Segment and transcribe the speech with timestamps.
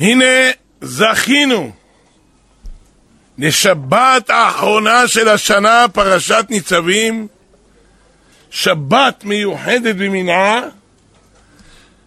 [0.00, 0.50] הנה
[0.80, 1.72] זכינו.
[3.38, 7.28] לשבת האחרונה של השנה, פרשת ניצבים,
[8.50, 10.60] שבת מיוחדת במינה,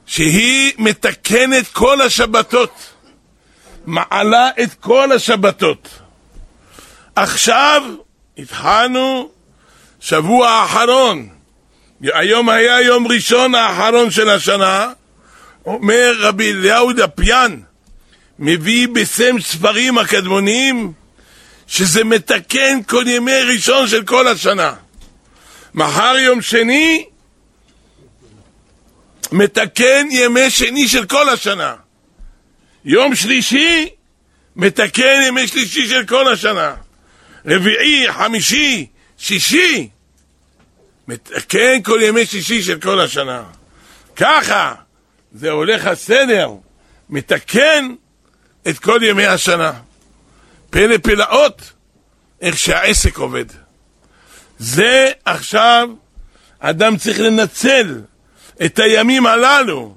[0.06, 2.94] שהיא מתקנת כל השבתות,
[3.86, 5.90] מעלה את כל השבתות.
[7.16, 7.84] עכשיו
[8.38, 9.30] התחלנו
[10.00, 11.30] שבוע האחרון,
[12.02, 14.92] היום היה יום ראשון האחרון של השנה,
[15.66, 17.60] אומר רבי אליהו דפיאן,
[18.44, 20.94] מביא בסם ספרים הקדמונים,
[21.68, 24.74] שזה מתקן כל ימי ראשון של כל השנה.
[25.74, 27.06] מחר יום שני,
[29.32, 31.76] מתקן ימי שני של כל השנה.
[32.86, 33.90] יום שלישי,
[34.56, 36.76] מתקן ימי שלישי של כל השנה.
[37.46, 38.86] רביעי, חמישי,
[39.18, 39.90] שישי,
[41.08, 43.44] מתקן כל ימי שישי של כל השנה.
[44.16, 44.74] ככה,
[45.32, 46.50] זה הולך הסדר,
[47.10, 47.96] מתקן
[48.70, 49.72] את כל ימי השנה.
[50.70, 51.72] פלא פלאות,
[52.42, 53.46] איך שהעסק עובד.
[54.60, 55.90] זה עכשיו,
[56.60, 58.02] אדם צריך לנצל
[58.66, 59.96] את הימים הללו,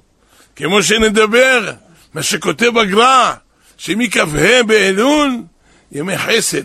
[0.55, 1.73] כמו שנדבר,
[2.13, 3.33] מה שכותב הגר"א,
[3.77, 4.25] שמכ"ה
[4.67, 5.37] באלול,
[5.91, 6.63] ימי חסד,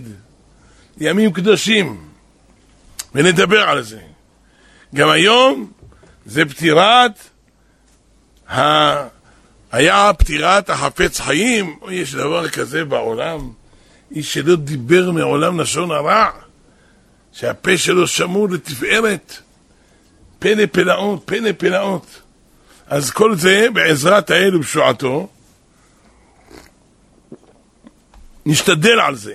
[0.98, 2.04] ימים קדושים,
[3.14, 4.00] ונדבר על זה.
[4.94, 5.72] גם היום
[6.26, 7.12] זה פטירת,
[8.50, 9.21] ה...
[9.72, 13.52] היה פטירת החפץ חיים, יש דבר כזה בעולם,
[14.10, 16.30] איש שלא דיבר מעולם לשון הרע,
[17.32, 19.36] שהפה שלו שמור לתפארת,
[20.38, 22.20] פלא פלאות, פלא פלאות.
[22.86, 25.28] אז כל זה בעזרת האל ובשועתו,
[28.46, 29.34] נשתדל על זה.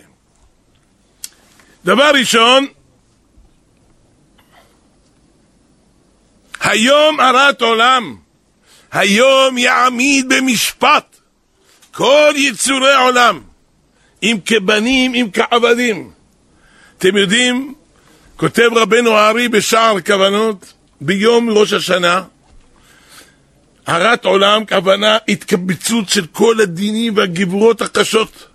[1.86, 2.68] דבר ראשון,
[6.60, 8.18] היום הרת עולם,
[8.92, 11.18] היום יעמיד במשפט
[11.98, 13.42] כל יצורי עולם,
[14.24, 16.12] אם כבנים, אם כעבדים.
[16.98, 17.74] אתם יודעים,
[18.38, 22.22] כותב רבנו הארי בשער כוונות, ביום ראש השנה,
[23.88, 28.48] הרת עולם, כוונה התקבצות של כל הדינים והגבורות הקשות.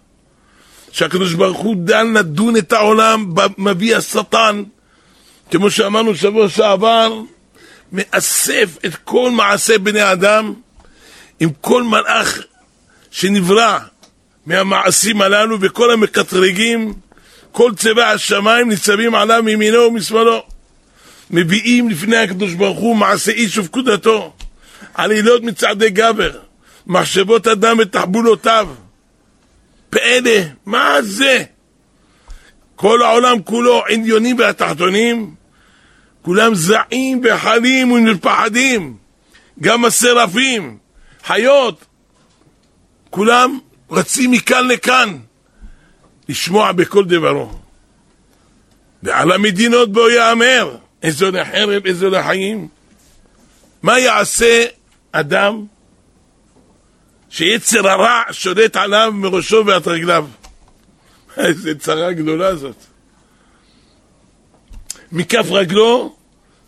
[0.93, 4.63] שהקדוש ברוך הוא דן לדון את העולם, מביא השטן,
[5.51, 7.21] כמו שאמרנו שבוע שעבר,
[7.93, 10.55] מאסף את כל מעשה בני אדם
[11.41, 12.39] עם כל מלאך
[13.11, 13.79] שנברא
[14.47, 16.95] מהמעשים הללו וכל המקטרגים,
[17.53, 20.43] כל צבע השמיים ניצבים עליו מימינו ומשמאלו.
[21.31, 24.33] מביאים לפני הקדוש ברוך הוא מעשה איש ופקודתו,
[24.95, 26.31] עלילות מצעדי גבר,
[26.87, 28.69] מחשבות אדם ותחבולותיו.
[29.91, 31.43] פלא, מה זה?
[32.77, 35.35] כל העולם כולו, עליונים והתחתונים,
[36.23, 38.97] כולם זעים וחלים ומפחדים,
[39.61, 40.79] גם השרפים,
[41.25, 41.85] חיות,
[43.11, 43.59] כולם
[43.91, 45.19] רצים מכאן לכאן
[46.29, 47.53] לשמוע בכל דברו.
[49.03, 52.69] ועל המדינות בו יאמר, איזו לחרב, איזו לחיים.
[53.83, 54.65] מה יעשה
[55.13, 55.65] אדם
[57.31, 60.27] שיצר הרע שולט עליו מראשו ועד רגליו?
[61.37, 62.92] איזה צרה גדולה זאת.
[65.13, 66.17] מכף רגלו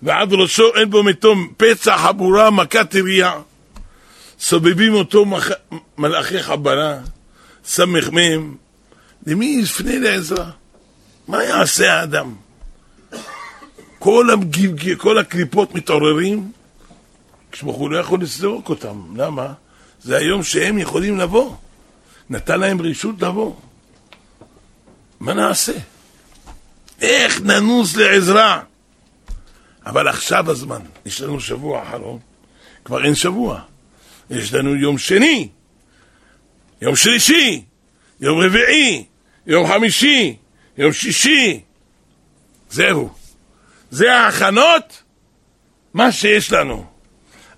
[0.02, 3.32] ועד ראשו אין בו מתום פצע, חבורה, מכת ירייה.
[4.40, 5.50] סובבים אותו מח...
[5.98, 7.00] מלאכי חבלה,
[7.64, 8.54] סמ"ם,
[9.26, 10.50] למי יפנה לעזרה?
[11.28, 12.34] מה יעשה האדם?
[13.98, 14.94] כל, המגיב...
[14.98, 16.52] כל הקליפות מתעוררים,
[17.52, 19.02] כשברוך לא יכול לסדוק אותם.
[19.16, 19.52] למה?
[20.02, 21.54] זה היום שהם יכולים לבוא.
[22.30, 23.54] נתן להם רשות לבוא.
[25.20, 25.72] מה נעשה?
[27.04, 28.60] איך ננוס לעזרה?
[29.86, 32.18] אבל עכשיו הזמן, יש לנו שבוע אחרון,
[32.84, 33.60] כבר אין שבוע.
[34.30, 35.48] יש לנו יום שני,
[36.82, 37.64] יום שלישי,
[38.20, 39.04] יום רביעי,
[39.46, 40.36] יום חמישי,
[40.78, 41.60] יום שישי.
[42.70, 43.12] זהו.
[43.90, 45.02] זה ההכנות,
[45.94, 46.86] מה שיש לנו.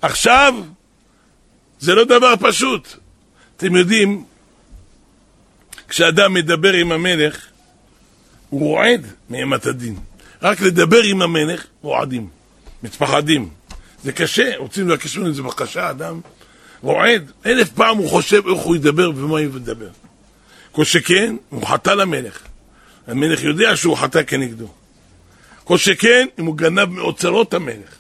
[0.03, 0.55] עכשיו,
[1.79, 2.89] זה לא דבר פשוט.
[3.57, 4.25] אתם יודעים,
[5.89, 7.47] כשאדם מדבר עם המלך,
[8.51, 9.97] הוא רועד מאימת הדין.
[10.43, 12.29] רק לדבר עם המלך, רועדים,
[12.83, 13.49] מתפחדים.
[14.05, 16.21] זה קשה, רוצים לבקש ממנו איזה בקשה, אדם
[16.83, 19.89] רועד, אלף פעם הוא חושב איך הוא ידבר ומה הוא ידבר.
[20.73, 22.39] כל שכן, הוא חטא למלך.
[23.07, 24.69] המלך יודע שהוא חטא כנגדו.
[25.65, 27.97] כל שכן, אם הוא גנב מאוצרות המלך.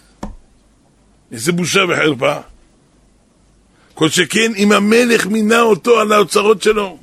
[1.33, 2.37] איזה בושה וחרפה.
[3.95, 6.99] כל שכן, אם המלך מינה אותו על האוצרות שלו.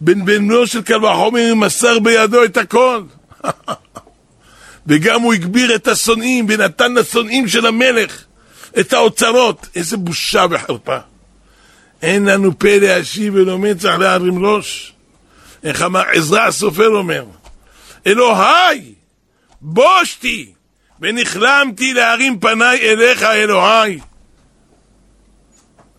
[0.00, 3.02] בן בנו של קל וחומר מסר בידו את הכל.
[4.86, 8.24] וגם הוא הגביר את השונאים ונתן לשונאים של המלך
[8.80, 9.66] את האוצרות.
[9.74, 10.96] איזה בושה וחרפה.
[12.02, 14.92] אין לנו פה להשיב ולא מצח להרים ראש.
[15.64, 17.24] איך אמר עזרא הסופר אומר,
[18.06, 18.94] אלוהי,
[19.60, 20.52] בושתי,
[21.00, 23.98] ונכלמתי להרים פניי אליך אלוהי.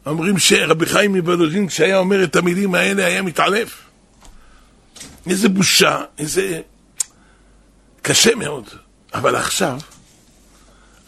[0.05, 3.88] אומרים שרבי חיים מוולוז'ין כשהיה אומר את המילים האלה היה מתעלף.
[5.27, 6.61] איזה בושה, איזה...
[8.01, 8.69] קשה מאוד.
[9.13, 9.79] אבל עכשיו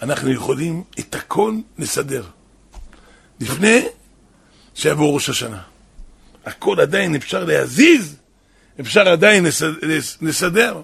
[0.02, 2.25] אנחנו יכולים את הכל לסדר.
[3.40, 3.86] לפני
[4.75, 5.62] שיבוא ראש השנה.
[6.46, 8.16] הכל עדיין אפשר להזיז,
[8.80, 9.46] אפשר עדיין
[10.22, 10.81] לסדר.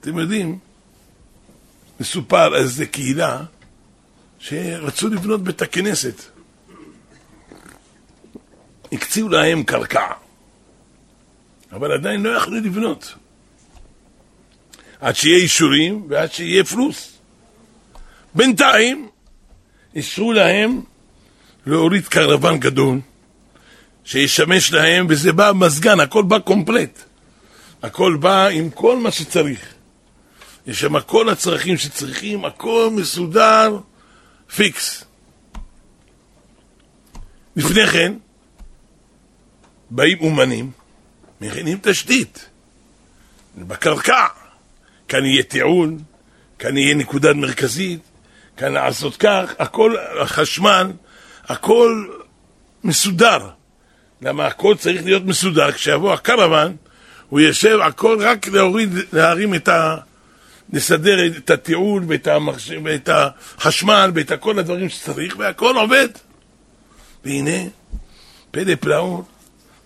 [0.00, 0.58] אתם יודעים,
[2.00, 3.42] מסופר על איזה קהילה
[4.38, 6.22] שרצו לבנות בית הכנסת.
[8.92, 10.06] הקציעו להם קרקע,
[11.72, 13.14] אבל עדיין לא יכלו לבנות.
[15.00, 17.18] עד שיהיה אישורים ועד שיהיה פלוס.
[18.34, 19.08] בינתיים
[19.94, 20.80] אישרו להם
[21.66, 23.00] להוריד קרוון גדול
[24.04, 27.04] שישמש להם, וזה בא מזגן, הכל בא קומפלט.
[27.82, 29.74] הכל בא עם כל מה שצריך.
[30.66, 33.78] יש שם כל הצרכים שצריכים, הכל מסודר,
[34.56, 35.04] פיקס.
[37.56, 38.14] לפני כן,
[39.90, 40.70] באים אומנים,
[41.42, 42.48] מכינים תשתית,
[43.58, 44.26] בקרקע.
[45.08, 45.98] כאן יהיה טיעון,
[46.58, 48.00] כאן יהיה נקודה מרכזית,
[48.56, 50.92] כאן לעשות כך, הכל, החשמל,
[51.44, 52.06] הכל
[52.84, 53.48] מסודר.
[54.22, 56.76] למה הכל צריך להיות מסודר, כשיבוא הקרוון,
[57.28, 59.96] הוא יושב הכל רק להוריד, להרים את ה...
[60.72, 62.70] לסדר את הטיעון ואת, המחש...
[62.84, 66.08] ואת החשמל ואת כל הדברים שצריך, והכל עובד.
[67.24, 67.68] והנה,
[68.50, 69.24] פלא פלאות,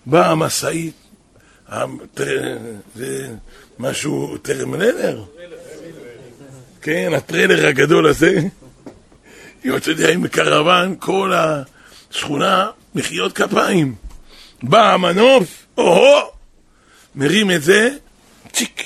[0.05, 1.06] באה המשאית,
[2.95, 3.29] זה
[3.79, 5.23] משהו טרמללר,
[6.81, 8.39] כן, הטריילר הגדול הזה,
[9.63, 13.95] יוצא לי עם קרוון, כל השכונה, מחיאות כפיים.
[14.63, 16.31] בא המנוף, או-הו,
[17.15, 17.89] מרים את זה,
[18.53, 18.83] צ'יק,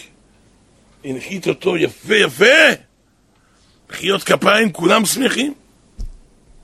[1.06, 2.46] הנחית אותו יפה יפה,
[3.90, 5.54] מחיאות כפיים, כולם שמחים.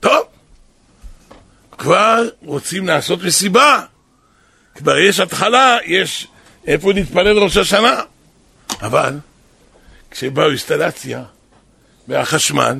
[0.00, 0.26] טוב,
[1.78, 3.82] כבר רוצים לעשות מסיבה.
[4.78, 6.26] כבר יש התחלה, יש
[6.66, 8.00] איפה להתפלל ראש השנה.
[8.82, 9.18] אבל
[10.10, 11.24] כשבאו אינסטלציה
[12.08, 12.78] והחשמל,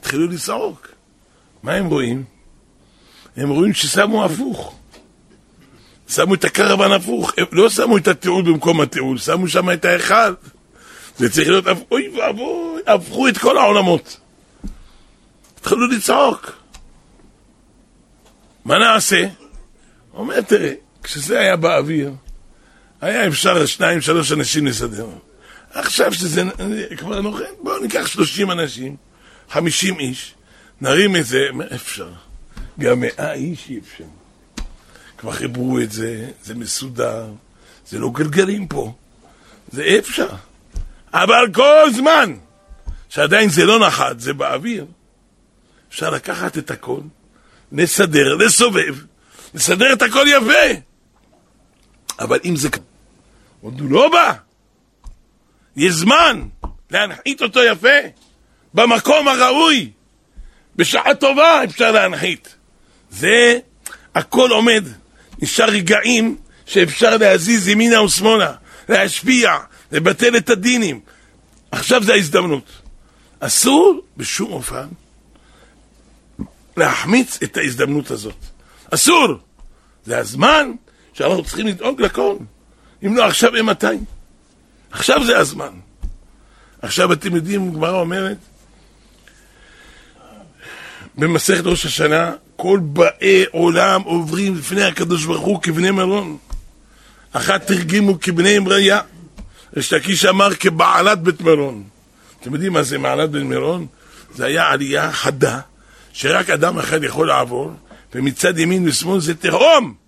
[0.00, 0.88] התחילו לצעוק.
[1.62, 2.24] מה הם רואים?
[3.36, 4.74] הם רואים ששמו הפוך.
[6.08, 10.32] שמו את הקרוון הפוך, הם לא שמו את התיעול במקום התיעול, שמו שם את האחד.
[11.16, 14.20] זה צריך להיות, אוי ואבוי, הפכו את כל העולמות.
[15.60, 16.52] התחילו לצעוק.
[18.64, 19.28] מה נעשה?
[20.14, 20.72] אומר, תראה,
[21.02, 22.12] כשזה היה באוויר,
[23.00, 25.08] היה אפשר שניים, שלוש אנשים לסדר.
[25.70, 26.42] עכשיו שזה
[26.96, 28.96] כבר נוחן, בואו ניקח שלושים אנשים,
[29.50, 30.34] חמישים איש,
[30.80, 32.12] נרים את זה, מה אפשר?
[32.80, 34.04] גם מאה איש אי אפשר.
[35.18, 37.26] כבר חיברו את זה, זה מסודר,
[37.88, 38.94] זה לא גלגלים פה,
[39.72, 40.28] זה אפשר.
[41.12, 42.34] אבל כל זמן
[43.08, 44.86] שעדיין זה לא נחת, זה באוויר,
[45.88, 47.00] אפשר לקחת את הכל,
[47.72, 48.96] לסדר, לסובב,
[49.54, 50.87] לסדר את הכל יפה.
[52.18, 52.68] אבל אם זה...
[53.60, 54.32] עוד הוא לא בא.
[55.76, 56.48] יש זמן
[56.90, 57.98] להנחית אותו יפה,
[58.74, 59.90] במקום הראוי,
[60.76, 62.54] בשעה טובה אפשר להנחית.
[63.10, 63.58] זה
[64.14, 64.84] הכל עומד.
[65.42, 68.54] נשאר רגעים שאפשר להזיז ימינה ושמאלה,
[68.88, 69.56] להשפיע,
[69.92, 71.00] לבטל את הדינים.
[71.70, 72.64] עכשיו זה ההזדמנות.
[73.40, 74.86] אסור בשום אופן
[76.76, 78.44] להחמיץ את ההזדמנות הזאת.
[78.94, 79.28] אסור!
[80.04, 80.72] זה הזמן
[81.18, 82.36] שאנחנו צריכים לדאוג לכל.
[83.06, 83.86] אם לא עכשיו, אימתי?
[84.90, 85.72] עכשיו זה הזמן.
[86.82, 88.36] עכשיו אתם יודעים, גמרא אומרת,
[91.14, 96.36] במסכת ראש השנה, כל באי עולם עוברים לפני הקדוש ברוך הוא כבני מרון.
[97.32, 99.00] אחת תרגימו כבני אמריה.
[99.76, 101.84] יש לקיש אמר כבעלת בית מרון.
[102.40, 103.86] אתם יודעים מה זה מעלת בית מרון?
[104.34, 105.60] זה היה עלייה חדה,
[106.12, 107.72] שרק אדם אחד יכול לעבור,
[108.14, 110.07] ומצד ימין ושמאל זה תהום.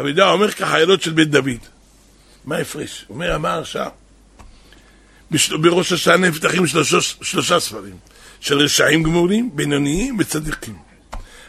[0.00, 1.62] אבידה אומר כחיילות של בית דוד.
[2.44, 3.06] מה ההפרש?
[3.10, 3.88] אומר אמר שם.
[5.60, 7.96] בראש השנה נפתחים שלוש, שלושה ספרים,
[8.40, 10.76] של רשעים גמורים, בינוניים וצדיקים.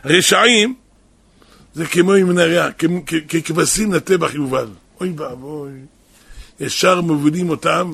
[0.05, 0.75] רשעים
[1.73, 2.69] זה כמו עם נריה,
[3.29, 4.67] ככבשים לטבח יובל.
[5.01, 5.71] אוי ואבוי,
[6.59, 7.93] ישר מובילים אותם,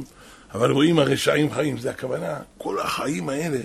[0.53, 3.59] אבל רואים הרשעים חיים, זה הכוונה, כל החיים האלה,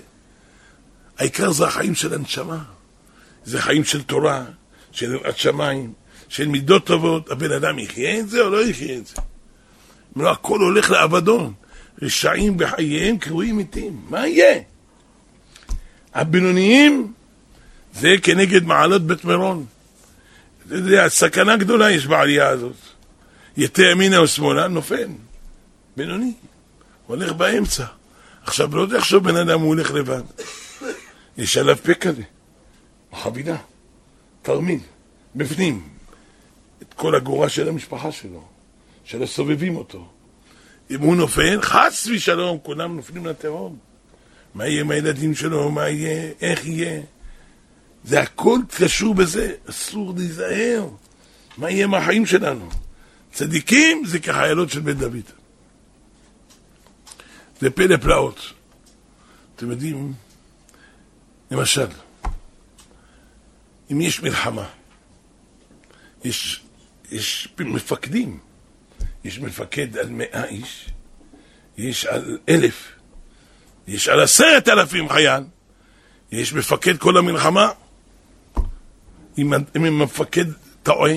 [1.17, 2.63] העיקר זה החיים של הנשמה,
[3.45, 4.45] זה חיים של תורה,
[4.91, 5.93] של יראת שמיים,
[6.29, 9.15] של מידות טובות, הבן אדם יחיה את זה או לא יחיה את זה?
[10.17, 11.53] אם לא, הכל הולך לאבדון.
[12.01, 14.01] רשעים בחייהם קרויים מתים.
[14.09, 14.61] מה יהיה?
[16.13, 17.13] הבינוניים
[17.93, 19.65] זה כנגד מעלות בית מירון.
[20.67, 22.75] אתה יודע, סכנה גדולה יש בעלייה הזאת.
[23.57, 25.07] יתה ימינה או שמאלה, נופל.
[25.97, 26.33] בינוני.
[27.07, 27.85] הולך באמצע.
[28.43, 30.21] עכשיו, לא תחשוב בן אדם הוא הולך לבד.
[31.37, 32.21] יש עליו פה כזה.
[33.13, 33.57] חבילה.
[34.41, 34.79] תרמיל.
[35.35, 35.96] בפנים.
[36.97, 38.43] כל הגורה של המשפחה שלו.
[39.03, 40.07] של הסובבים אותו.
[40.89, 43.77] אם הוא נופל, חס ושלום, כולם נופלים לתהום.
[44.55, 47.01] מה יהיה עם הילדים שלו, מה יהיה, איך יהיה.
[48.03, 50.89] זה הכל קשור בזה, אסור להיזהר.
[51.57, 52.69] מה יהיה מהחיים שלנו?
[53.31, 55.31] צדיקים זה כחיילות של בן דוד.
[57.61, 58.53] זה פלא פלאות.
[59.55, 60.13] אתם יודעים,
[61.51, 61.87] למשל,
[63.91, 64.65] אם יש מלחמה,
[66.23, 66.63] יש,
[67.11, 68.39] יש מפקדים,
[69.23, 70.89] יש מפקד על מאה איש,
[71.77, 72.91] יש על אלף,
[73.87, 75.43] יש על עשרת אלפים חייל,
[76.31, 77.71] יש מפקד כל המלחמה.
[79.37, 80.45] אם, אם המפקד
[80.83, 81.13] טועה,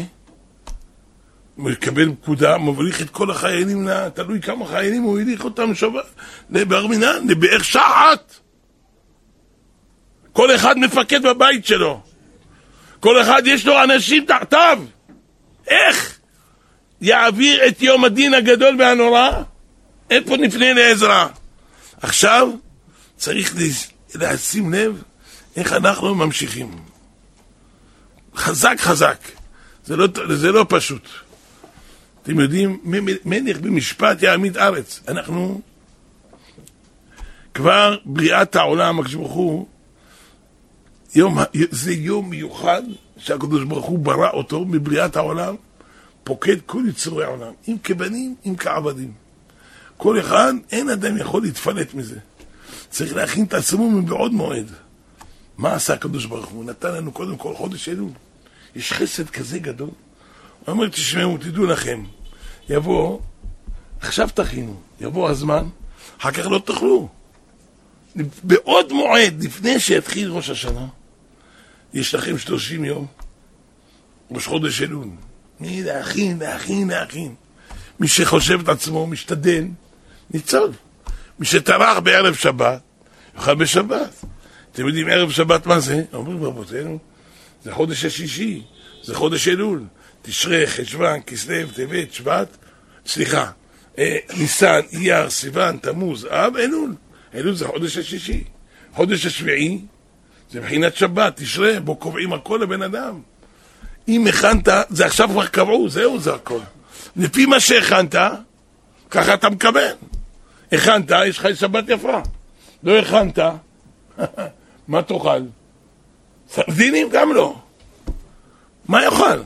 [1.68, 6.06] יקבל פקודה, מבריך את כל החיילים, תלוי כמה חיילים הוא הליך אותם שבת,
[6.50, 8.35] לבר מינן, לבאר שחת.
[10.32, 12.02] כל אחד מפקד בבית שלו.
[13.00, 14.82] כל אחד יש לו אנשים תחתיו.
[15.70, 16.18] איך
[17.00, 19.30] יעביר את יום הדין הגדול והנורא?
[20.10, 21.28] איפה נפנה לעזרה?
[22.00, 22.48] עכשיו
[23.16, 23.54] צריך
[24.14, 25.02] לשים לב
[25.56, 26.78] איך אנחנו ממשיכים.
[28.36, 29.18] חזק חזק.
[29.84, 31.08] זה לא, זה לא פשוט.
[32.22, 32.80] אתם יודעים,
[33.24, 35.00] מלך במשפט יעמיד ארץ.
[35.08, 35.60] אנחנו
[37.54, 39.66] כבר בריאת העולם, הקדוש ברוך הוא,
[41.70, 42.82] זה יום מיוחד
[43.20, 45.54] שהקדוש ברוך הוא ברא אותו מבריאת העולם,
[46.24, 49.12] פוקד כל יצורי העולם, אם כבנים, אם כעבדים.
[49.96, 52.18] כל אחד, אין אדם יכול להתפלט מזה.
[52.90, 54.70] צריך להכין את עצמו מבעוד מועד.
[55.58, 56.64] מה עשה הקדוש ברוך הוא?
[56.64, 58.10] נתן לנו קודם כל חודש אלול.
[58.76, 59.88] יש חסד כזה גדול.
[59.88, 62.04] הוא אומר, תשמעו, תדעו לכם,
[62.68, 63.18] יבוא,
[64.00, 65.64] עכשיו תכינו, יבוא הזמן,
[66.20, 67.08] אחר כך לא תאכלו.
[68.42, 70.86] בעוד מועד, לפני שיתחיל ראש השנה,
[71.94, 73.06] יש לכם שלושים יום,
[74.30, 75.09] ראש חודש אלול.
[75.61, 77.35] מי להכין, להכין, להכין.
[78.00, 79.64] מי שחושב את עצמו, משתדל,
[80.30, 80.73] ניצול.
[81.38, 82.80] מי שטרח בערב שבת,
[83.37, 84.25] יאכל בשבת.
[84.73, 86.04] אתם יודעים ערב שבת מה זה?
[86.12, 86.99] אומרים רבותינו,
[87.64, 88.62] זה חודש השישי,
[89.02, 89.85] זה חודש אלול.
[90.23, 92.56] תשרי, חשוון, כסלו, טבת, שבט,
[93.06, 93.50] סליחה,
[93.99, 96.94] אה, ניסן, אייר, סיוון, תמוז, אב, אלול.
[97.35, 98.44] אלול זה חודש השישי.
[98.94, 99.80] חודש השביעי
[100.50, 103.21] זה מבחינת שבת, תשרה, בו קובעים הכל לבן אדם.
[104.09, 106.59] אם הכנת, זה עכשיו כבר קבעו, זהו, זה הכל.
[107.16, 108.14] לפי מה שהכנת,
[109.11, 109.92] ככה אתה מקבל.
[110.73, 112.21] הכנת, יש לך שבת יפה.
[112.83, 113.38] לא הכנת,
[114.88, 115.42] מה תאכל?
[116.50, 117.59] סרדינים גם לא.
[118.88, 119.42] מה יאכל?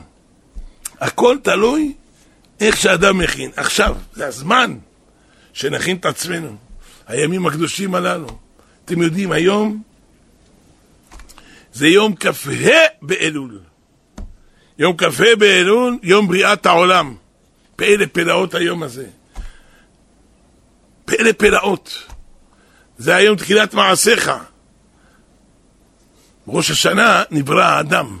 [0.99, 1.93] הכל תלוי
[2.59, 3.51] איך שאדם מכין.
[3.55, 4.77] עכשיו, זה הזמן
[5.53, 6.55] שנכין את עצמנו.
[7.07, 8.27] הימים הקדושים הללו.
[8.85, 9.81] אתם יודעים, היום
[11.75, 12.29] זה יום כ"ה
[13.01, 13.59] באלול.
[14.77, 17.15] יום כ"ה באלול, יום בריאת העולם.
[17.75, 19.07] פלא פלאות היום הזה.
[21.05, 22.03] פלא פלאות.
[22.97, 24.31] זה היום תחילת מעשיך.
[26.47, 28.17] ראש השנה נברא האדם.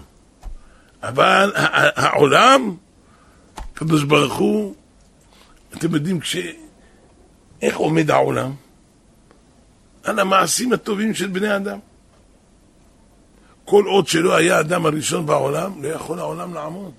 [1.03, 1.51] אבל
[1.95, 2.75] העולם,
[3.57, 4.75] הקדוש ברוך הוא,
[5.73, 6.37] אתם יודעים, כש...
[7.61, 8.53] איך עומד העולם?
[10.03, 11.79] על המעשים הטובים של בני אדם.
[13.65, 16.93] כל עוד שלא היה האדם הראשון בעולם, לא יכול העולם לעמוד.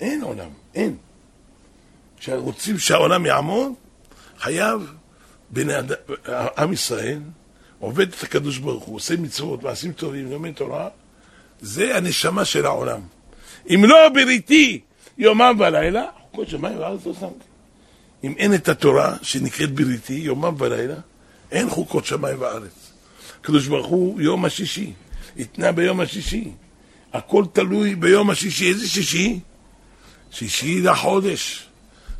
[0.00, 0.96] אין עולם, אין.
[2.18, 3.72] כשרוצים שהעולם יעמוד,
[4.38, 4.92] חייב
[5.50, 5.96] בני אדם,
[6.58, 7.20] עם ישראל
[7.78, 10.88] עובד את הקדוש ברוך הוא, עושה מצוות, מעשים טובים, לומד תורה,
[11.60, 13.00] זה הנשמה של העולם.
[13.74, 14.80] אם לא בריתי
[15.18, 17.44] יומם ולילה, חוקות שמיים וארץ לא שמתי.
[18.24, 20.96] אם אין את התורה שנקראת בריתי, יומם ולילה,
[21.50, 22.92] אין חוקות שמיים וארץ.
[23.40, 24.92] הקדוש ברוך הוא יום השישי,
[25.38, 26.50] התנה ביום השישי.
[27.12, 28.68] הכל תלוי ביום השישי.
[28.68, 29.40] איזה שישי?
[30.30, 31.68] שישי לחודש.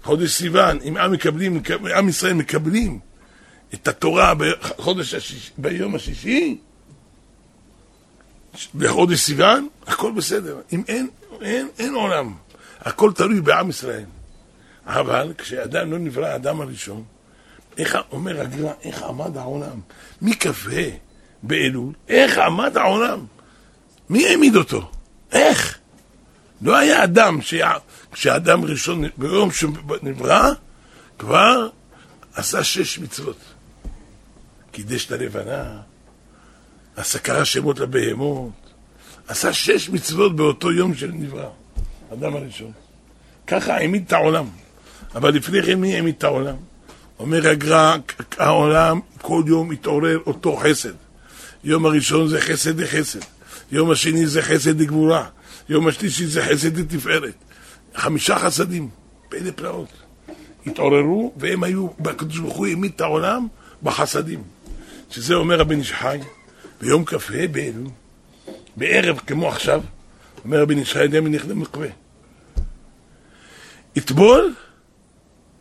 [0.02, 0.78] חודש סיוון.
[0.88, 1.62] אם עם, מקבלים,
[1.96, 2.98] עם ישראל מקבלים
[3.74, 6.58] את התורה בחודש השישי, ביום השישי,
[8.74, 10.60] בחודש סיוון, הכל בסדר.
[10.72, 11.08] אם אין,
[11.40, 12.34] אין, אין עולם.
[12.80, 14.04] הכל תלוי בעם ישראל.
[14.86, 17.04] אבל כשאדם לא נברא האדם הראשון,
[17.78, 19.80] איך אומר הגר"א, איך עמד העולם?
[20.22, 20.50] מכ"ה
[21.48, 23.26] באלול, איך עמד העולם?
[24.10, 24.90] מי העמיד אותו?
[25.32, 25.78] איך?
[26.62, 27.38] לא היה אדם,
[28.12, 30.50] כשאדם ראשון, ביום שנברא,
[31.18, 31.68] כבר
[32.34, 33.38] עשה שש מצוות.
[34.72, 35.80] קידש את הלבנה,
[36.96, 38.52] עשה קרא שמות לבהמות,
[39.28, 41.48] עשה שש מצוות באותו יום של נברא,
[42.12, 42.72] אדם הראשון.
[43.46, 44.46] ככה העמיד את העולם.
[45.14, 46.56] אבל לפני כן מי העמיד את העולם?
[47.18, 47.96] אומר הגר"א,
[48.38, 51.05] העולם כל יום מתעורר אותו חסד.
[51.66, 53.18] יום הראשון זה חסד לחסד,
[53.72, 55.28] יום השני זה חסד לגבורה,
[55.68, 57.34] יום השלישי זה חסד לתפארת.
[57.94, 58.88] חמישה חסדים,
[59.28, 59.88] פלא פלאות.
[60.66, 63.46] התעוררו, והם היו, הקדוש ברוך הוא העמיד את העולם
[63.82, 64.42] בחסדים.
[65.10, 66.18] שזה אומר הבן איש חי,
[66.80, 67.16] ביום כ"ה
[67.50, 67.88] באלול,
[68.76, 69.82] בערב כמו עכשיו,
[70.44, 71.88] אומר הבן איש חי, דמי נכנע מקווה.
[73.96, 74.54] יטבול,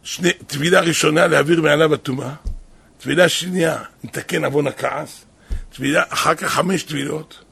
[0.03, 2.33] שני, טבילה ראשונה להעביר מעליו הטומאה,
[2.97, 5.24] טבילה שנייה נתקן עוון הכעס,
[5.75, 7.43] טבילה, אחר כך חמש טבילות,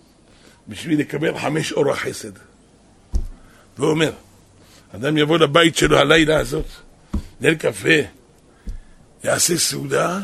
[0.68, 2.32] בשביל לקבל חמש אור החסד.
[3.77, 4.12] והוא אומר,
[4.96, 6.65] אדם יבוא לבית שלו הלילה הזאת,
[7.42, 8.00] ליל קפה,
[9.24, 10.20] יעשה סעודה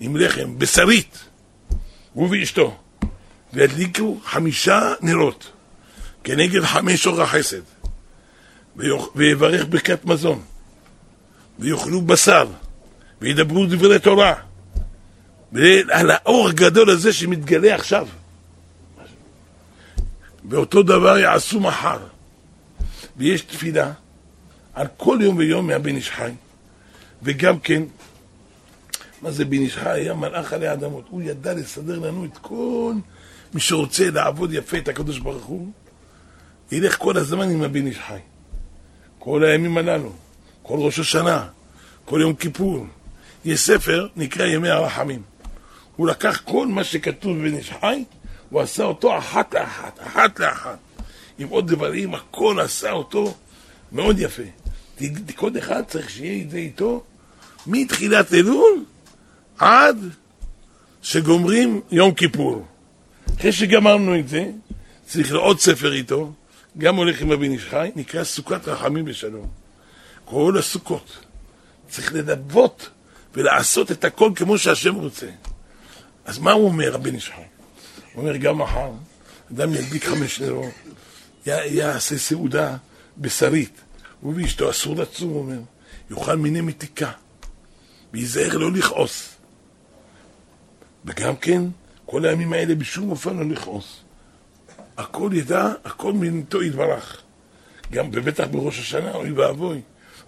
[0.00, 1.18] עם לחם, בשרית,
[2.12, 2.80] הוא ואשתו,
[3.52, 5.52] וידליקו חמישה נרות
[6.24, 7.62] כנגד חמש אור החסד,
[9.14, 10.42] ויברך ברכת מזון,
[11.58, 12.46] ויאכלו בשר,
[13.20, 14.34] וידברו דברי תורה,
[15.52, 18.08] ועל האור הגדול הזה שמתגלה עכשיו.
[20.48, 21.98] ואותו דבר יעשו מחר.
[23.16, 23.92] ויש תפילה
[24.74, 26.30] על כל יום ויום מהבן איש חי.
[27.22, 27.82] וגם כן,
[29.22, 29.90] מה זה בן איש חי?
[29.90, 31.04] היה מלאך עלי אדמות.
[31.10, 32.94] הוא ידע לסדר לנו את כל
[33.54, 35.68] מי שרוצה לעבוד יפה את הקדוש ברוך הוא,
[36.72, 38.18] ילך כל הזמן עם הבן איש חי.
[39.18, 40.12] כל הימים הללו,
[40.62, 41.48] כל ראש השנה,
[42.04, 42.86] כל יום כיפור.
[43.44, 45.22] יש ספר, נקרא ימי הרחמים.
[45.96, 48.04] הוא לקח כל מה שכתוב איש חי,
[48.50, 50.78] הוא עשה אותו אחת לאחת, אחת לאחת.
[51.38, 53.34] עם עוד דברים, הכל עשה אותו
[53.92, 54.42] מאוד יפה.
[55.36, 57.04] כל אחד צריך שיהיה את זה איתו
[57.66, 58.84] מתחילת אלול
[59.58, 59.96] עד
[61.02, 62.66] שגומרים יום כיפור.
[63.38, 64.50] אחרי שגמרנו את זה,
[65.06, 66.32] צריך לעוד ספר איתו,
[66.78, 69.46] גם הולך עם אבי איש חי, נקרא סוכת רחמים בשלום.
[70.24, 71.18] כל הסוכות.
[71.88, 72.88] צריך ללוות
[73.34, 75.26] ולעשות את הכל כמו שהשם רוצה.
[76.24, 77.42] אז מה הוא אומר, רבי איש חי?
[78.12, 78.90] הוא אומר, גם מחר,
[79.52, 80.72] אדם ידביק חמש נרות,
[81.46, 82.76] יעשה סעודה
[83.18, 83.80] בשרית,
[84.20, 85.58] הוא ואשתו אסור לצום, הוא אומר,
[86.10, 87.10] יאכל מיני מתיקה,
[88.12, 89.28] וייזהר לא לכעוס.
[91.04, 91.62] וגם כן,
[92.06, 94.00] כל הימים האלה בשום אופן לא לכעוס.
[94.96, 97.22] הכל ידע, הכל מנתו יתברך.
[97.92, 99.80] גם בבטח בראש השנה, אוי ואבוי.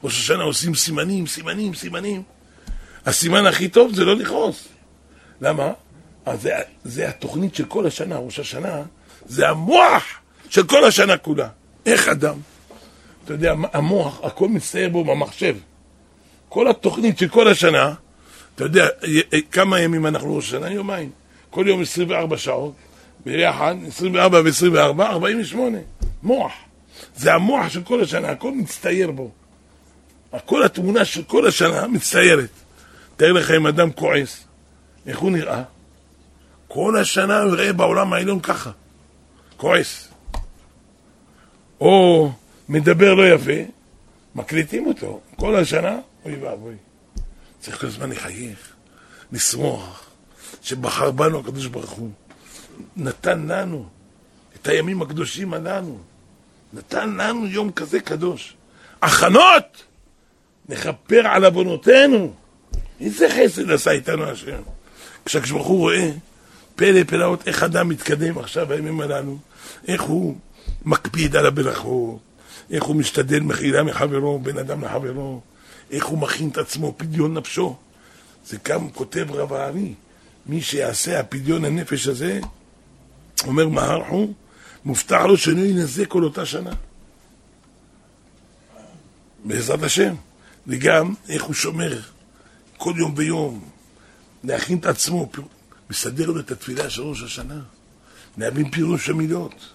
[0.02, 2.22] ראש השנה עושים סימנים, סימנים, סימנים.
[3.06, 4.68] הסימן הכי טוב זה לא לכעוס.
[5.40, 5.72] למה?
[6.26, 6.52] אז זה,
[6.84, 8.82] זה התוכנית של כל השנה, ראש השנה,
[9.26, 10.04] זה המוח
[10.48, 11.48] של כל השנה כולה.
[11.86, 12.36] איך אדם?
[13.24, 15.56] אתה יודע, המוח, הכל מצטייר בו במחשב.
[16.48, 17.94] כל התוכנית של כל השנה,
[18.54, 18.86] אתה יודע,
[19.52, 20.70] כמה ימים אנחנו ראש השנה?
[20.70, 21.10] יומיים.
[21.50, 22.74] כל יום 24 שעות,
[23.24, 25.78] ביחד, 24 ו-24, 48.
[26.22, 26.52] מוח.
[27.16, 29.30] זה המוח של כל השנה, הכל מצטייר בו.
[30.44, 32.48] כל התמונה של כל השנה מצטיירת.
[33.16, 34.44] תאר לך אם אדם כועס,
[35.06, 35.62] איך הוא נראה?
[36.74, 38.70] כל השנה הוא יראה בעולם העליון ככה,
[39.56, 40.08] כועס.
[41.80, 42.30] או
[42.68, 43.70] מדבר לא יפה,
[44.34, 45.20] מקליטים אותו.
[45.36, 46.74] כל השנה, אוי ואבוי.
[47.60, 48.72] צריך כל הזמן לחייך,
[49.32, 50.10] לשמוח,
[50.62, 52.10] שבחר בנו הקדוש ברוך הוא.
[52.96, 53.88] נתן לנו
[54.54, 55.98] את הימים הקדושים הללו.
[56.72, 58.56] נתן לנו יום כזה קדוש.
[59.02, 59.84] הכנות!
[60.68, 62.34] נכפר על עוונותינו.
[63.00, 64.62] איזה חסד עשה איתנו השם.
[65.24, 66.10] כשהקדוש ברוך הוא רואה
[66.76, 69.38] פלא פלאות איך אדם מתקדם עכשיו בימים הללו,
[69.88, 70.36] איך הוא
[70.84, 72.18] מקפיד על הברכות,
[72.70, 75.40] איך הוא משתדל מחילה מחברו, בין אדם לחברו,
[75.90, 77.76] איך הוא מכין את עצמו, פדיון נפשו.
[78.46, 79.94] זה גם כותב רב הארי,
[80.46, 82.40] מי שיעשה הפדיון הנפש הזה,
[83.46, 84.34] אומר מהר הוא,
[84.84, 86.72] מובטח לו שלא ינזק כל אותה שנה.
[89.44, 90.14] בעזרת השם.
[90.66, 92.00] וגם איך הוא שומר
[92.76, 93.64] כל יום ויום,
[94.44, 95.28] להכין את עצמו,
[95.90, 97.60] מסדר לו את התפילה של ראש השנה,
[98.38, 99.74] להבין פירוש המילות.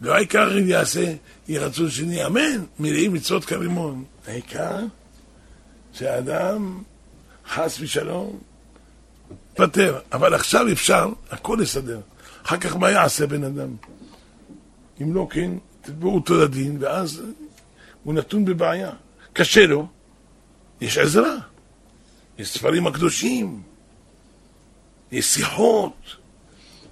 [0.00, 1.14] לא העיקר אם יעשה,
[1.48, 4.04] יהי רצון שני, אמן, מלאים מצוות כרימון.
[4.26, 4.78] העיקר
[5.92, 6.82] שהאדם
[7.48, 8.38] חס ושלום
[9.54, 12.00] פטר, אבל עכשיו אפשר הכל לסדר.
[12.42, 13.76] אחר כך מה יעשה בן אדם?
[15.02, 15.50] אם לא כן,
[15.82, 17.22] תתבעו אותו לדין, ואז
[18.04, 18.90] הוא נתון בבעיה.
[19.32, 19.88] קשה לו,
[20.80, 21.34] יש עזרה,
[22.38, 23.62] יש ספרים הקדושים,
[25.12, 26.16] יש שיחות,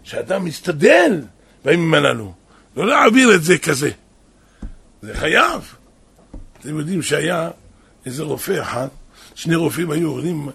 [0.02, 1.24] שאדם מסתדל
[1.64, 2.32] בימים הללו.
[2.76, 3.90] לא להעביר את זה כזה.
[5.02, 5.74] זה חייב.
[6.60, 7.50] אתם יודעים שהיה
[8.06, 8.88] איזה רופא אחד,
[9.34, 10.48] שני רופאים היו עובדים,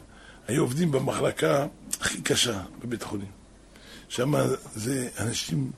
[0.47, 1.67] היו עובדים במחלקה
[2.01, 3.31] הכי קשה בבית החולים.
[4.09, 4.33] שם
[4.75, 5.71] זה אנשים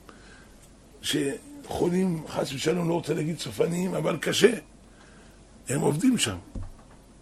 [1.02, 4.52] שחולים, חס ושלום, לא רוצה להגיד סופניים, אבל קשה.
[5.68, 6.36] הם עובדים שם.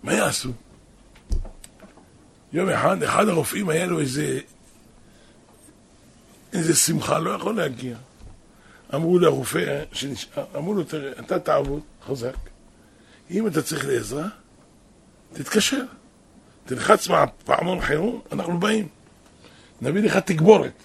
[0.03, 0.53] מה יעשו?
[2.55, 4.41] יום אחד, אחד הרופאים היה לו איזה,
[6.53, 7.97] איזה שמחה, לא יכול להגיע.
[8.95, 12.37] אמרו לרופא שנשאר, אמרו לו, תראה, אתה תעבוד חזק.
[13.31, 14.29] אם אתה צריך לעזרה,
[15.33, 15.85] תתקשר.
[16.67, 18.89] תלחץ מהפעמון חירום, אנחנו באים.
[19.83, 20.83] נביא לך תגבורת.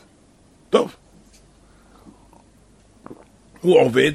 [0.70, 0.96] טוב.
[3.62, 4.12] הוא עובד,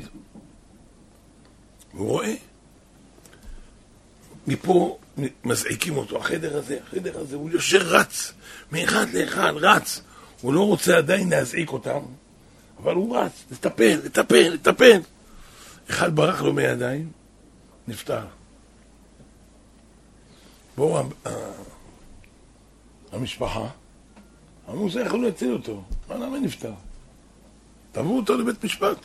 [1.92, 2.34] הוא רואה.
[4.46, 4.98] מפה
[5.44, 8.32] מזעיקים אותו, החדר הזה, החדר הזה, הוא יושב רץ,
[8.72, 10.02] מאחד לאחד, רץ.
[10.40, 12.00] הוא לא רוצה עדיין להזעיק אותם,
[12.78, 15.00] אבל הוא רץ, לטפל, לטפל, לטפל.
[15.90, 17.10] אחד ברח לו מידיים,
[17.88, 18.24] נפטר.
[20.76, 21.02] בואו
[23.12, 23.68] המשפחה,
[24.68, 25.84] אמרו, זה יכול להציל אותו.
[26.08, 26.72] מה, למה נפטר?
[27.92, 28.98] תבואו אותו לבית משפט,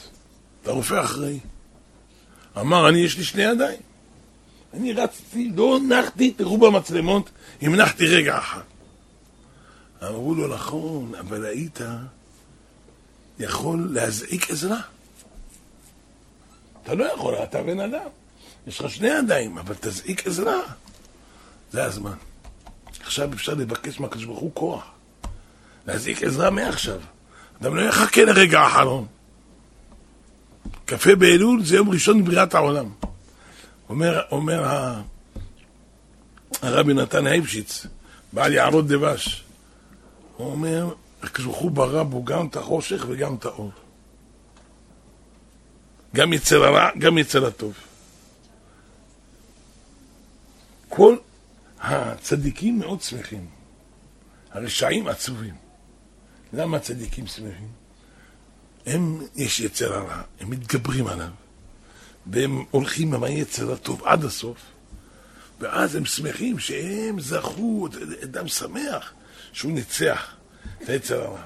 [0.61, 1.39] אתה רופא אחראי.
[2.57, 3.79] אמר, אני, יש לי שני ידיים.
[4.73, 7.29] אני רצתי, לא נחתי, תראו במצלמות,
[7.61, 8.61] המנחתי רגע אחד.
[10.03, 11.79] אמרו לו, נכון, אבל היית
[13.39, 14.81] יכול להזעיק עזרה.
[16.83, 18.09] אתה לא יכול, אתה בן אדם.
[18.67, 20.61] יש לך שני ידיים, אבל תזעיק עזרה.
[21.71, 22.15] זה הזמן.
[23.01, 24.83] עכשיו אפשר לבקש מהקדוש ברוך הוא כוח.
[25.87, 26.99] להזעיק עזרה מעכשיו.
[27.61, 29.05] אדם לא יחכה לרגע האחרון.
[30.87, 32.89] כ"ה באלול זה יום ראשון בבריאת העולם.
[33.89, 34.63] אומר, אומר
[36.61, 37.85] הרבי נתן הייבשיץ,
[38.33, 39.43] בעל יערות דבש,
[40.37, 43.71] הוא אומר, הקדוש ברא בו גם את החושך וגם את האור.
[46.15, 47.73] גם יצר הרע, גם יצר הטוב.
[50.89, 51.15] כל
[51.79, 53.47] הצדיקים מאוד שמחים,
[54.51, 55.55] הרשעים עצובים.
[56.53, 57.71] למה הצדיקים שמחים?
[58.85, 61.29] הם, יש יצר הרע, הם מתגברים עליו,
[62.31, 64.57] והם הולכים עם היצר הטוב עד הסוף,
[65.59, 67.87] ואז הם שמחים שהם זכו,
[68.23, 69.13] אדם שמח
[69.53, 70.31] שהוא ניצח
[70.83, 71.41] את היצר הרע.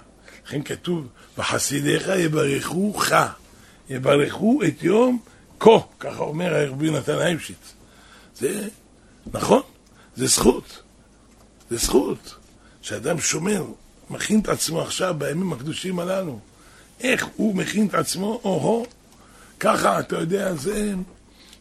[0.46, 3.06] לכן כתוב, וחסידיך יברכוך,
[3.90, 5.20] יברכו את יום
[5.60, 5.70] כה,
[6.00, 7.74] ככה אומר הרבי נתן אייבשיץ.
[8.36, 8.68] זה
[9.34, 9.62] נכון,
[10.16, 10.82] זה זכות.
[11.70, 12.36] זה זכות.
[12.82, 13.66] שאדם שומר,
[14.10, 16.40] מכין את עצמו עכשיו בימים הקדושים הללו.
[17.00, 18.86] איך הוא מכין את עצמו, או-הו,
[19.64, 20.94] ככה, אתה יודע, זה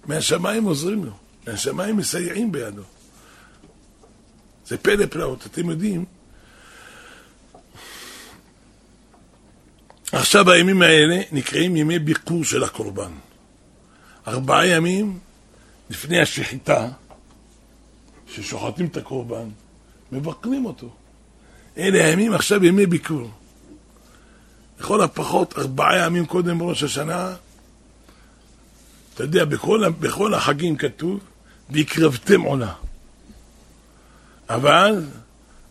[0.07, 1.13] מהשמיים עוזרים לו,
[1.47, 2.83] מהשמיים מסייעים בידו.
[4.67, 6.05] זה פלא פלאות, אתם יודעים.
[10.13, 13.13] עכשיו הימים האלה נקראים ימי ביקור של הקורבן.
[14.27, 15.19] ארבעה ימים
[15.91, 16.89] לפני השחיטה,
[18.35, 19.49] ששוחטים את הקורבן,
[20.13, 20.91] מבקרים אותו.
[21.79, 23.31] אלה הימים עכשיו ימי ביקור.
[24.81, 27.35] לכל הפחות ארבעה ימים קודם ראש השנה,
[29.15, 31.21] אתה יודע, בכל, בכל החגים כתוב,
[31.71, 32.73] והקרבתם עולה.
[34.49, 35.05] אבל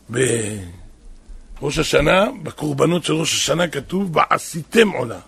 [0.10, 5.20] בראש השנה, בקורבנות של ראש השנה כתוב, ועשיתם עולה.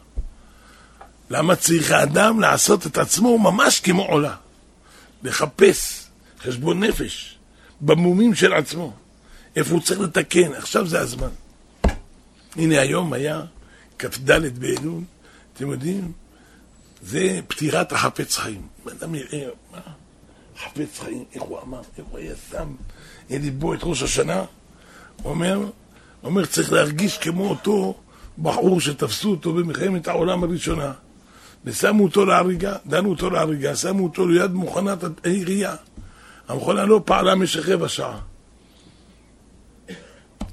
[1.30, 4.36] למה צריך האדם לעשות את עצמו ממש כמו עולה?
[5.23, 6.08] לחפש
[6.39, 7.38] חשבון נפש,
[7.82, 8.93] במומים של עצמו,
[9.56, 11.30] איפה הוא צריך לתקן, עכשיו זה הזמן.
[12.56, 13.41] הנה היום היה
[13.99, 15.02] כ"ד באלול,
[15.54, 16.12] אתם יודעים,
[17.03, 18.67] זה פטירת החפץ חיים.
[18.91, 19.79] אדם יראה, מה?
[20.57, 22.75] חפץ חיים, איך הוא אמר, איך הוא היה שם
[23.29, 24.39] ליבו את ראש השנה,
[25.21, 25.59] הוא אומר,
[26.23, 27.95] אומר, צריך להרגיש כמו אותו
[28.37, 30.93] בחור שתפסו אותו במלחמת העולם הראשונה.
[31.65, 35.75] ושמו אותו להריגה, דנו אותו להריגה, שמו אותו ליד מוכנת העירייה.
[36.47, 38.19] המכונה לא פעלה במשך רבע שעה.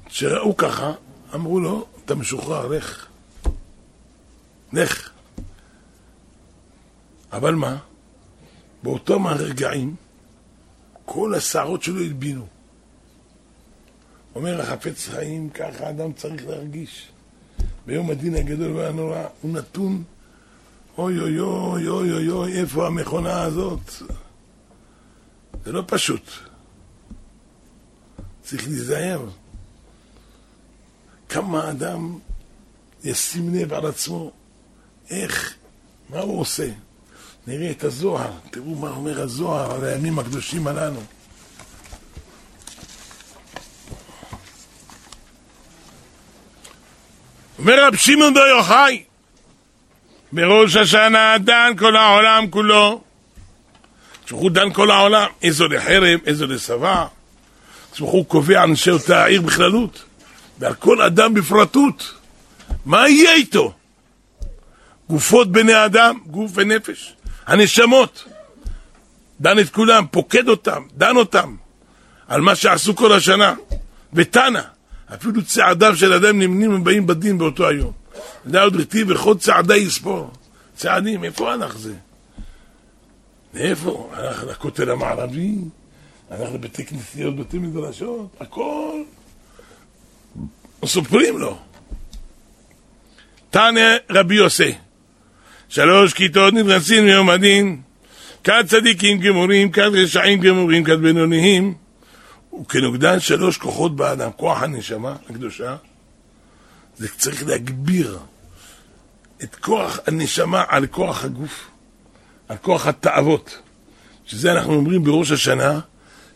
[0.05, 0.91] כשראו ככה,
[1.35, 3.05] אמרו לו, אתה משוחרר, לך.
[4.73, 5.10] לך.
[7.31, 7.77] אבל מה?
[8.83, 9.95] באותם הרגעים,
[11.05, 12.47] כל השערות שלו הלבינו.
[14.35, 17.11] אומר החפץ חיים, ככה אדם צריך להרגיש.
[17.85, 20.03] ביום הדין הגדול והנורא, הוא נתון,
[20.97, 23.91] אוי אוי אוי אוי אוי אוי, איפה המכונה הזאת?
[25.65, 26.31] זה לא פשוט.
[28.41, 29.29] צריך להיזהר.
[31.29, 32.19] כמה אדם
[33.03, 34.31] ישים לב על עצמו,
[35.09, 35.55] איך,
[36.09, 36.71] מה הוא עושה.
[37.47, 41.01] נראה את הזוהר, תראו מה אומר הזוהר על הימים הקדושים הללו.
[47.59, 49.03] אומר רב שמעון בר יוחאי,
[50.31, 53.01] בראש השנה דן כל העולם כולו
[54.31, 57.05] הוא דן כל העולם, איזו לחרם, איזו לשבע.
[57.99, 60.03] הוא קובע אנשי אותה העיר בכללות,
[60.59, 62.13] ועל כל אדם בפרטות.
[62.85, 63.73] מה יהיה איתו?
[65.09, 67.13] גופות בני אדם, גוף ונפש.
[67.47, 68.23] הנשמות.
[69.41, 71.55] דן את כולם, פוקד אותם, דן אותם
[72.27, 73.55] על מה שעשו כל השנה.
[74.13, 74.61] ותנא,
[75.13, 77.91] אפילו צעדיו של אדם נמנים ובאים בדין באותו היום.
[78.45, 80.31] זה עוד כתיב, וכל צעדי יספור.
[80.75, 81.93] צעדים, איפה הלך זה?
[83.53, 84.09] מאיפה?
[84.13, 85.55] הלך לכותל המערבי,
[86.29, 89.01] הלך לבתי כנסיות, בתי מדרשות, הכל.
[90.85, 91.59] סופרים לו.
[93.49, 94.73] תנא רבי יוסי,
[95.71, 97.81] שלוש כיתות נדרסים מיום הדין,
[98.43, 101.73] כד צדיקים גמורים, כד רשעים גמורים, כד בינוניים,
[102.61, 105.75] וכנוגדן שלוש כוחות באדם, כוח הנשמה הקדושה,
[106.97, 108.19] זה צריך להגביר
[109.43, 111.67] את כוח הנשמה על כוח הגוף,
[112.49, 113.59] על כוח התאוות.
[114.25, 115.79] שזה אנחנו אומרים בראש השנה,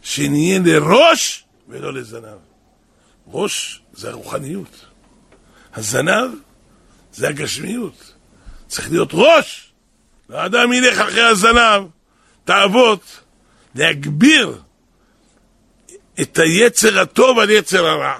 [0.01, 2.37] שנהיה לראש ולא לזנב.
[3.27, 4.85] ראש זה הרוחניות,
[5.73, 6.31] הזנב
[7.13, 8.14] זה הגשמיות.
[8.67, 9.71] צריך להיות ראש.
[10.29, 11.83] האדם ילך אחרי הזנב,
[12.45, 13.19] תאוות,
[13.75, 14.61] להגביר
[16.21, 18.17] את היצר הטוב על יצר הרע,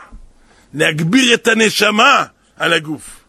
[0.73, 2.25] להגביר את הנשמה
[2.57, 3.23] על הגוף,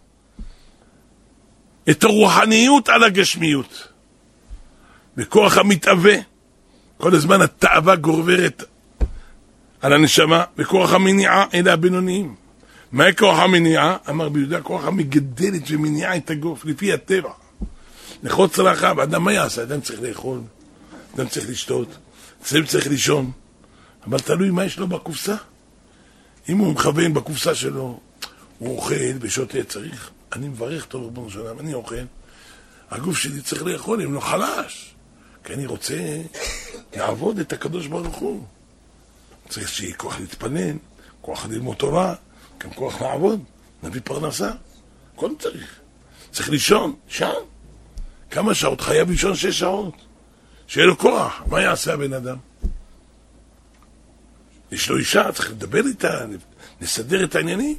[1.90, 3.88] את הרוחניות על הגשמיות.
[5.16, 6.16] בכוח המתאווה,
[6.98, 8.64] כל הזמן התאווה גוברת
[9.80, 12.45] על הנשמה, וכוח המניעה אלה הבינוניים.
[12.92, 13.96] מה כוח המניעה?
[14.08, 17.30] אמר ביהודה, כוח המגדלת ומניעה את הגוף, לפי הטבע.
[18.22, 19.62] לחוץ רחב, אדם מה יעשה?
[19.62, 20.40] אדם צריך לאכול,
[21.14, 21.88] אדם צריך לשתות,
[22.52, 23.30] אדם צריך לישון,
[24.06, 25.36] אבל תלוי מה יש לו בקופסה.
[26.48, 28.00] אם הוא מכוון בקופסה שלו,
[28.58, 30.10] הוא אוכל ושותה, צריך.
[30.32, 31.94] אני מברך טוב ריבונו של אני אוכל.
[32.90, 34.94] הגוף שלי צריך לאכול, אם לא חלש.
[35.44, 36.20] כי אני רוצה
[36.96, 38.44] לעבוד את הקדוש ברוך הוא.
[39.48, 40.76] צריך שיהיה כוח להתפלל,
[41.20, 42.14] כוח ללמוד תורה,
[42.58, 43.44] גם כוח לעבוד,
[43.82, 44.50] נביא פרנסה.
[45.14, 45.80] הכל צריך.
[46.30, 47.32] צריך לישון, שם.
[48.30, 48.80] כמה שעות?
[48.80, 49.94] חייב לישון שש שעות.
[50.66, 51.42] שיהיה לו כוח.
[51.46, 52.36] מה יעשה הבן אדם?
[54.72, 56.24] יש לו אישה, צריך לדבר איתה,
[56.80, 57.76] לסדר את העניינים.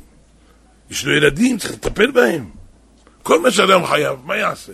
[0.89, 2.49] יש לו ילדים, צריך לטפל בהם.
[3.23, 4.73] כל מה שאדם חייב, מה יעשה?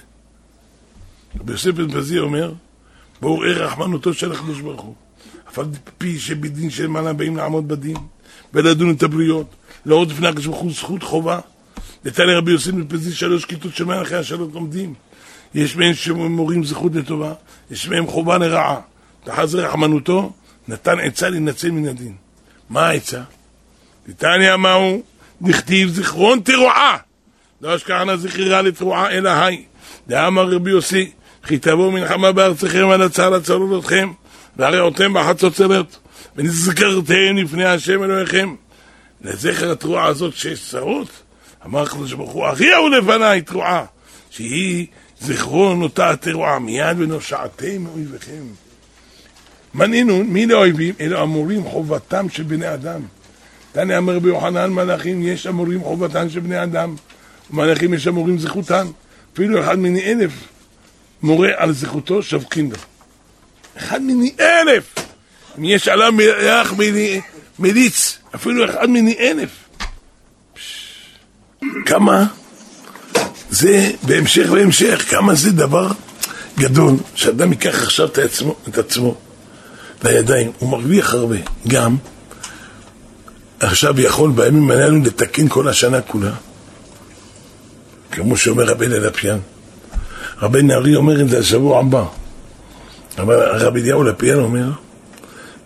[1.40, 2.54] רבי יוסף בן פזי אומר,
[3.22, 4.96] בואו ראה רחמנותו של הקדוש ברוך הוא.
[5.50, 5.66] אף על
[5.98, 7.98] פי שבדין של מעלה באים לעמוד בדין
[8.54, 11.40] ולדון את הבריות, להראות לפני הקדוש ברוך הוא זכות חובה.
[12.06, 14.94] נתן לרבי יוסף בן פזי שלוש כיתות שמיים אחרי השלוש לומדים.
[15.56, 17.34] יש מהם שמורים זכות לטובה,
[17.72, 18.80] יש מהם חובה לרעה.
[19.24, 20.34] תחת זה רחמנותו,
[20.68, 22.16] נתן עצה להינצל מן הדין.
[22.70, 23.22] מה העצה?
[24.08, 25.04] נתניה מהו?
[25.42, 26.98] נכתיב זיכרון תרועה.
[27.62, 29.64] לא אשכחנה זכירה לתרועה אלא היי.
[30.08, 31.12] דאמר רבי יוסי,
[31.48, 33.86] כי תבואו מלחמה בארציכם על הצער הצרורות
[34.58, 35.96] והראותם בחצוצרת,
[36.36, 38.56] ונזכרתם לפני השם אלוהיכם.
[39.24, 41.08] לזכר התרועה הזאת שיש צרות,
[41.66, 43.86] אמר הקדוש ברוך הוא, הכריעו לפניי תרועה,
[44.30, 44.88] שהיא
[45.22, 48.44] זכרון אותה התרועה, מיד ונושעתם מאויביכם.
[49.74, 50.94] מנינו, מי לאויבים?
[51.00, 53.02] אלו אמורים חובתם של בני אדם.
[53.72, 56.96] תנא אמר ביוחנן מלאכים, יש אמורים חובתם של בני אדם,
[57.52, 58.88] ומלאכים יש אמורים זכותם.
[59.34, 60.32] אפילו אחד מני אלף
[61.22, 62.78] מורה על זכותו, שבקין לו.
[63.78, 64.96] אחד מני אלף!
[65.58, 66.74] אם יש עליו מלאך
[67.60, 69.50] מליץ, אפילו אחד מני אלף.
[71.86, 72.26] כמה
[73.50, 75.92] זה בהמשך והמשך, כמה זה דבר
[76.58, 79.16] גדול, שאדם ייקח עכשיו את עצמו, את עצמו
[80.04, 81.36] לידיים, הוא מרוויח הרבה.
[81.68, 81.96] גם
[83.60, 86.32] עכשיו יכול בימים הללו לתקן כל השנה כולה.
[88.12, 89.40] כמו שאומר רבי ללפיאן.
[90.42, 92.06] רבי נהרי אומר את זה השבוע הבא.
[93.18, 94.72] אבל הרב אליהו לפיאן אומר,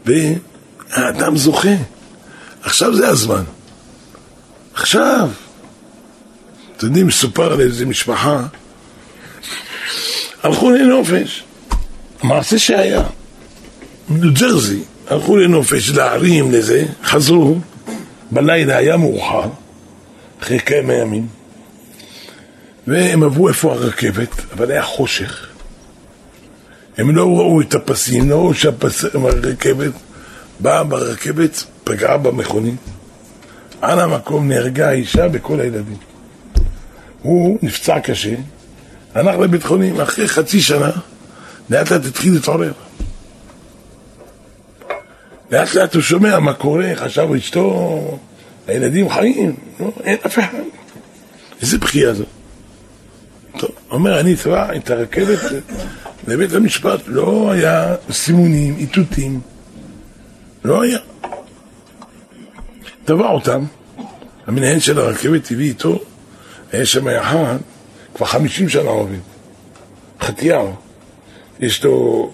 [0.05, 1.69] והאדם זוכה.
[2.67, 3.43] עכשיו זה הזמן.
[4.73, 5.29] עכשיו.
[6.77, 8.45] אתם יודעים, סופר על איזה משפחה,
[10.43, 11.43] הלכו לנופש.
[12.23, 13.03] מעשה שהיה.
[14.09, 17.57] ניו ג'רזי, הלכו לנופש, לערים, לזה, חזרו,
[18.31, 19.49] בלילה היה מאוחר,
[20.41, 21.27] אחרי כמה ימים,
[22.87, 25.47] והם עברו איפה הרכבת, אבל היה חושך.
[26.97, 29.91] הם לא ראו את הפסים, לא ראו שהרכבת
[30.59, 32.79] באה ברכבת, פגעה במכונית.
[33.81, 35.97] על המקום נהרגה האישה וכל הילדים.
[37.21, 38.35] הוא נפצע קשה,
[39.15, 40.91] הלך לבית חולים, אחרי חצי שנה,
[41.69, 42.71] לאט לאט התחיל להתעורר.
[45.51, 48.17] לאט לאט הוא שומע מה קורה, חשב אשתו,
[48.67, 50.57] הילדים חיים, לא, אין אף אחד.
[51.61, 52.23] איזה בכייה זו.
[53.57, 55.39] טוב, אומר, אני אתבע את הרכבת
[56.27, 59.39] לבית המשפט, לא היה סימונים, איתותים,
[60.63, 60.99] לא היה.
[63.07, 63.63] תבע אותם,
[64.47, 65.99] המנהל של הרכבת הביא איתו
[66.73, 67.57] יש שם אחד,
[68.15, 69.19] כבר חמישים שנה עובד,
[70.21, 70.71] חטיאר,
[71.59, 72.31] יש לו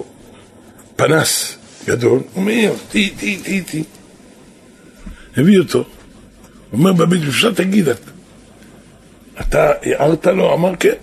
[0.95, 3.83] פנס גדול, הוא מעיר, טי, טי, טי, טי.
[5.37, 5.83] הביא אותו,
[6.73, 7.87] אומר בבית משפט, תגיד,
[9.41, 10.53] אתה הערת לו?
[10.53, 10.93] אמר כן.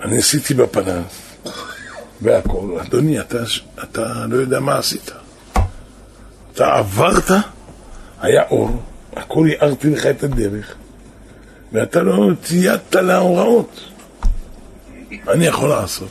[0.00, 1.22] אני עשיתי בפנס,
[2.22, 2.78] והכל.
[2.82, 3.38] אדוני, אתה,
[3.82, 5.10] אתה לא יודע מה עשית.
[6.52, 7.30] אתה עברת,
[8.20, 8.82] היה אור,
[9.16, 10.74] הכל הארתי לך את הדרך,
[11.72, 13.80] ואתה לא ציידת להוראות.
[15.28, 16.08] אני יכול לעשות.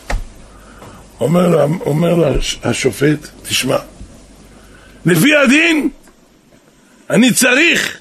[1.19, 2.25] אומר לו, אומר לו
[2.63, 3.77] השופט, תשמע,
[5.05, 5.89] לפי הדין,
[7.09, 7.97] אני צריך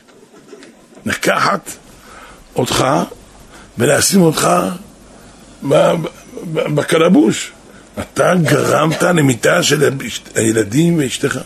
[1.06, 1.70] לקחת
[2.56, 2.84] אותך
[3.78, 4.50] ולשים אותך
[6.52, 7.52] בקלבוש.
[7.98, 9.90] אתה גרמת למיטה של
[10.34, 11.38] הילדים ואשתך.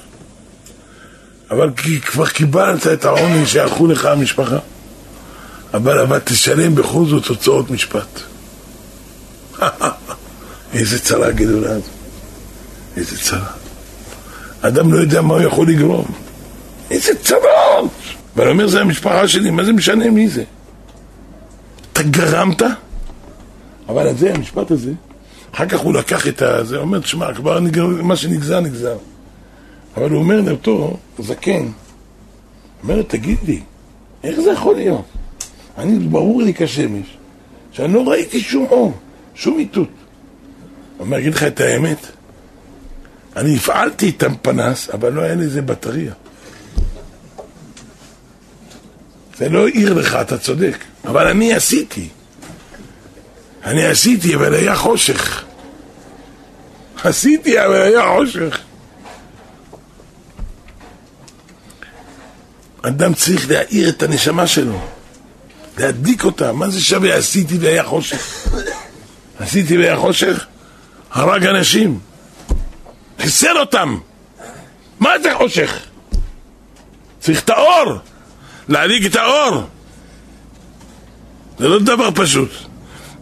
[1.51, 4.59] אבל כי כבר קיבלת את העוני שהלכו לך המשפחה.
[5.75, 8.21] אבל, אבל תשלם בכל זאת הוצאות משפט.
[10.75, 11.91] איזה צרה גדולה זו.
[12.97, 13.51] איזה צרה.
[14.61, 16.05] אדם לא יודע מה הוא יכול לגרום.
[16.91, 17.91] איזה צרות!
[18.37, 20.45] ואני אומר, זה המשפחה שלי, מה זה משנה מי זה?
[21.93, 22.63] אתה גרמת?
[23.89, 24.93] אבל זה, המשפט הזה,
[25.55, 28.97] אחר כך הוא לקח את זה, הוא אומר, תשמע, כבר נגר, מה שנגזר, נגזר.
[29.99, 31.69] אבל הוא אומר לאותו זקן,
[32.83, 33.61] אומר, תגיד לי,
[34.25, 35.05] איך זה יכול להיות?
[35.79, 37.17] אני, ברור לי כשמש,
[37.73, 38.93] שאני לא ראיתי שום אור,
[39.35, 39.89] שום איתות.
[40.97, 42.07] הוא אומר, אגיד לך את האמת,
[43.37, 46.13] אני הפעלתי את הפנס, אבל לא היה לי איזה בטריה.
[49.37, 52.09] זה לא העיר לך, אתה צודק, אבל אני עשיתי.
[53.65, 55.45] אני עשיתי, אבל היה חושך.
[57.05, 58.68] עשיתי, אבל היה חושך.
[62.83, 64.81] אדם צריך להאיר את הנשמה שלו,
[65.79, 66.53] להדליק אותה.
[66.53, 68.49] מה זה שווה עשיתי והיה חושך?
[69.41, 70.47] עשיתי והיה חושך?
[71.11, 71.99] הרג אנשים,
[73.19, 73.99] חיסל אותם.
[75.01, 75.79] מה זה חושך?
[77.21, 77.99] צריך את האור,
[78.69, 79.63] להדליק את האור.
[81.59, 82.51] זה לא דבר פשוט.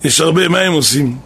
[0.05, 1.19] יש הרבה, מה הם עושים?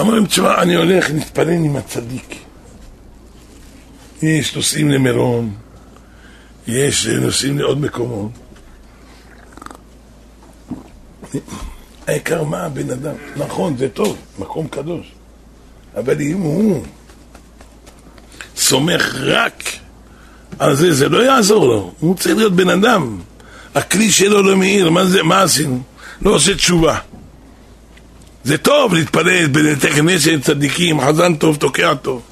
[0.00, 2.41] אמרים, תשמע, אני הולך להתפלל עם הצדיק.
[4.22, 5.50] יש נוסעים למירון,
[6.66, 8.30] יש נוסעים לעוד מקומות.
[12.06, 15.12] העיקר מה הבן אדם, נכון, זה טוב, מקום קדוש,
[15.96, 16.82] אבל אם הוא
[18.56, 19.64] סומך רק
[20.58, 23.18] על זה, זה לא יעזור לו, הוא צריך להיות בן אדם.
[23.74, 25.82] הכלי שלו לא מאיר, מה, זה, מה עשינו?
[26.22, 26.98] לא עושה תשובה.
[28.44, 32.22] זה טוב להתפלל בבתי כנסת צדיקים, חזן טוב, תוקע טוב.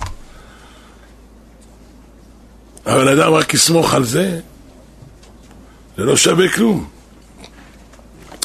[2.86, 4.40] אבל אדם רק יסמוך על זה,
[5.96, 6.88] זה לא שווה כלום.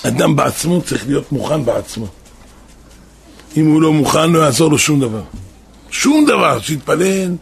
[0.04, 2.08] אדם בעצמו צריך להיות מוכן בעצמו.
[3.58, 5.24] אם הוא לא מוכן, לא יעזור לו שום דבר.
[5.90, 7.36] שום דבר, שיתפלל,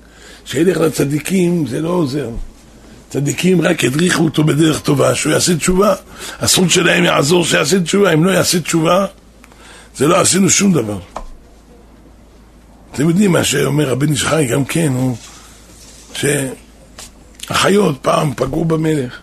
[0.45, 2.29] שילך לצדיקים, זה לא עוזר.
[3.09, 5.95] צדיקים רק הדריכו אותו בדרך טובה, שהוא יעשה תשובה.
[6.39, 8.13] הזכות שלהם יעזור שיעשה תשובה.
[8.13, 9.05] אם לא יעשה תשובה,
[9.97, 10.99] זה לא עשינו שום דבר.
[12.93, 15.17] אתם יודעים מה שאומר הבן איש חי גם כן, הוא
[17.47, 19.19] שהחיות פעם פגעו במלך,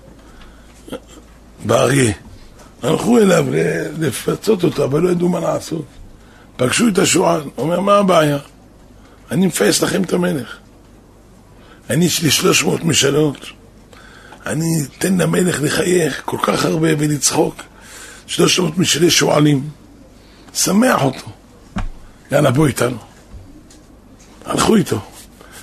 [1.64, 2.12] באריה.
[2.82, 3.46] הלכו אליו
[3.98, 5.84] לפצות אותו, אבל לא ידעו מה לעשות.
[6.56, 8.38] פגשו את השועל, אומר, מה הבעיה?
[9.30, 10.56] אני מפייס לכם את המלך.
[11.90, 13.46] אני יש לי שלוש מאות משאלות.
[14.46, 17.62] אני אתן למלך לחייך כל כך הרבה ולצחוק.
[18.26, 19.68] שלוש מאות משלי שועלים.
[20.54, 21.26] שמח אותו.
[22.32, 22.96] יאללה, בוא איתנו.
[24.44, 25.00] הלכו איתו.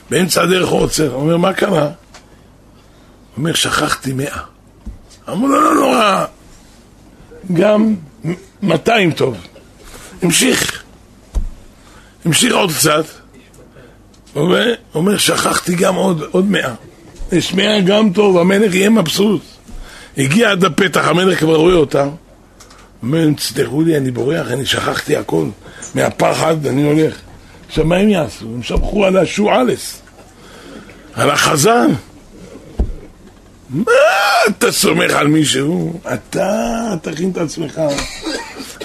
[0.09, 1.13] באמצע הדרך הוא עוצר.
[1.13, 1.89] אומר, מה קרה?
[3.37, 4.39] אומר, שכחתי מאה.
[5.29, 6.25] אמרו לו, לא נורא.
[7.53, 7.95] גם
[8.61, 9.37] 200 טוב.
[10.21, 10.83] המשיך.
[12.25, 13.05] המשיך עוד קצת.
[14.33, 14.55] הוא
[14.95, 16.73] אומר, שכחתי גם עוד, עוד מאה.
[17.31, 19.41] יש מאה גם טוב, המלך יהיה מבסוט.
[20.17, 22.09] הגיע עד הפתח, המלך כבר רואה אותם.
[23.03, 25.45] אומר, תסלחו לי, אני בורח, אני שכחתי הכל.
[25.95, 27.15] מהפחד אני הולך.
[27.67, 28.45] עכשיו, מה הם יעשו?
[28.45, 30.01] הם שמחו על השועלס,
[31.13, 31.91] על החזן.
[33.69, 33.91] מה
[34.47, 35.99] אתה סומך על מישהו?
[36.13, 37.81] אתה תכין את עצמך.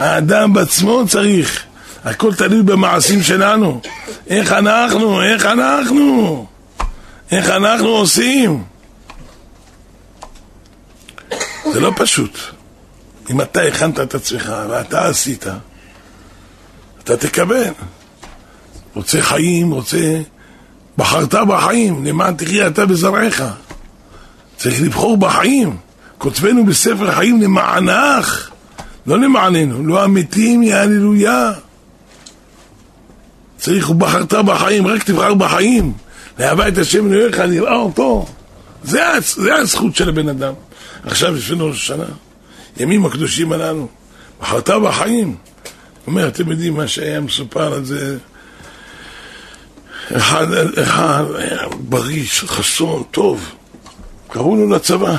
[0.01, 1.63] האדם בעצמו צריך.
[2.05, 3.81] הכל תלוי במעשים שלנו.
[4.27, 6.47] איך אנחנו, איך אנחנו,
[7.31, 8.65] איך אנחנו עושים.
[11.73, 12.39] זה לא פשוט.
[13.31, 15.47] אם אתה הכנת את עצמך ואתה עשית,
[17.05, 17.71] אתה תקבל.
[18.95, 20.21] רוצה חיים, רוצה...
[20.99, 23.43] בחרת בחיים, למען תחיה אתה בזרעך.
[24.63, 25.77] צריך לבחור בחיים.
[26.19, 28.51] כותבנו בספר חיים למענך,
[29.07, 31.53] לא למעננו, לא המתים יהללויה.
[33.59, 35.93] צריך, ובחרת בחיים, רק תבחר בחיים.
[36.39, 38.27] לאהבה את השם אלוהיך, נראה אותו.
[38.85, 40.53] זה, זה הזכות של הבן אדם.
[41.05, 42.05] עכשיו יש לנו השנה,
[42.77, 43.89] ימים הקדושים הללו.
[44.41, 45.37] בחרת בחיים.
[46.07, 48.19] אומר, אתם יודעים מה שהיה מסופר על זה?
[50.17, 50.47] אחד,
[50.83, 51.25] אחד
[51.79, 53.55] בריא, חסון, טוב.
[54.33, 55.17] קראו לו לצבא.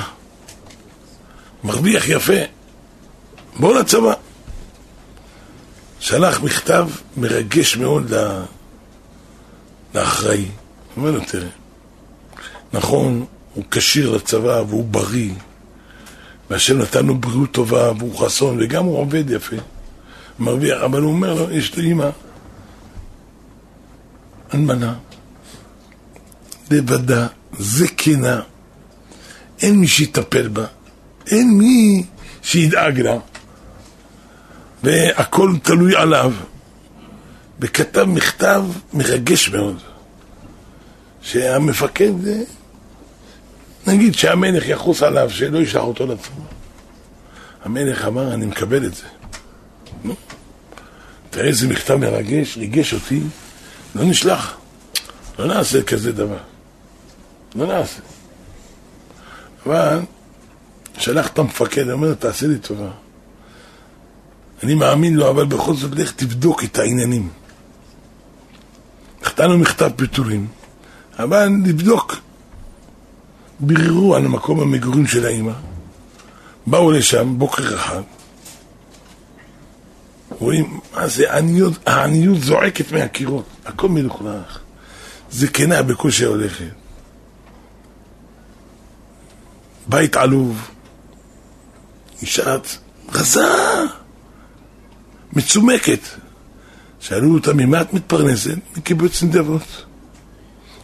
[1.64, 2.32] מרוויח יפה.
[3.56, 4.12] בוא לצבא.
[6.00, 8.12] שלח מכתב מרגש מאוד
[9.94, 10.48] לאחראי.
[10.96, 11.48] אומר לו, תראה,
[12.72, 15.32] נכון, הוא כשיר לצבא והוא בריא,
[16.50, 19.56] והשם נתן לו בריאות טובה והוא חסון, וגם הוא עובד יפה,
[20.38, 22.10] מרוויח, אבל הוא אומר לו, יש לי אימא,
[24.54, 24.94] אלמנה,
[26.70, 27.26] לבדה,
[27.58, 28.40] זקנה,
[29.62, 30.66] אין מי שיטפל בה,
[31.26, 32.04] אין מי
[32.42, 33.16] שידאג לה,
[34.82, 36.32] והכל תלוי עליו.
[37.60, 39.78] וכתב מכתב מרגש מאוד.
[41.22, 42.12] שהמפקד,
[43.86, 46.34] נגיד שהמלך יחוס עליו, שלא ישלח אותו לצבא.
[47.64, 49.02] המלך אמר, אני מקבל את זה.
[50.04, 50.14] נו,
[51.30, 53.20] תראה איזה מכתב מרגש, ריגש אותי,
[53.94, 54.56] לא נשלח.
[55.38, 56.38] לא נעשה כזה דבר.
[57.54, 58.00] לא נעשה.
[59.66, 60.00] אבל
[60.98, 62.90] שלח את המפקד, אומר לו, תעשה לי טובה.
[64.62, 67.28] אני מאמין לו, אבל בכל זאת לך תבדוק את העניינים.
[69.26, 70.46] נתנו מכתב פיטורים.
[71.18, 72.16] אבל לבדוק.
[73.60, 75.52] ביררו על מקום המגורים של האימא,
[76.66, 78.02] באו לשם בוקר אחד,
[80.38, 81.24] רואים, מה זה,
[81.86, 84.58] העניות זועקת מהקירות, הכל מלוכלך,
[85.30, 86.83] זקנה בקושי הולכת.
[89.86, 90.68] בית עלוב,
[92.22, 92.56] אישה
[93.12, 93.46] רזה,
[95.32, 96.00] מצומקת.
[97.00, 98.58] שאלו אותה, ממה את מתפרנסת?
[98.76, 99.84] מקיבוץ נדבות.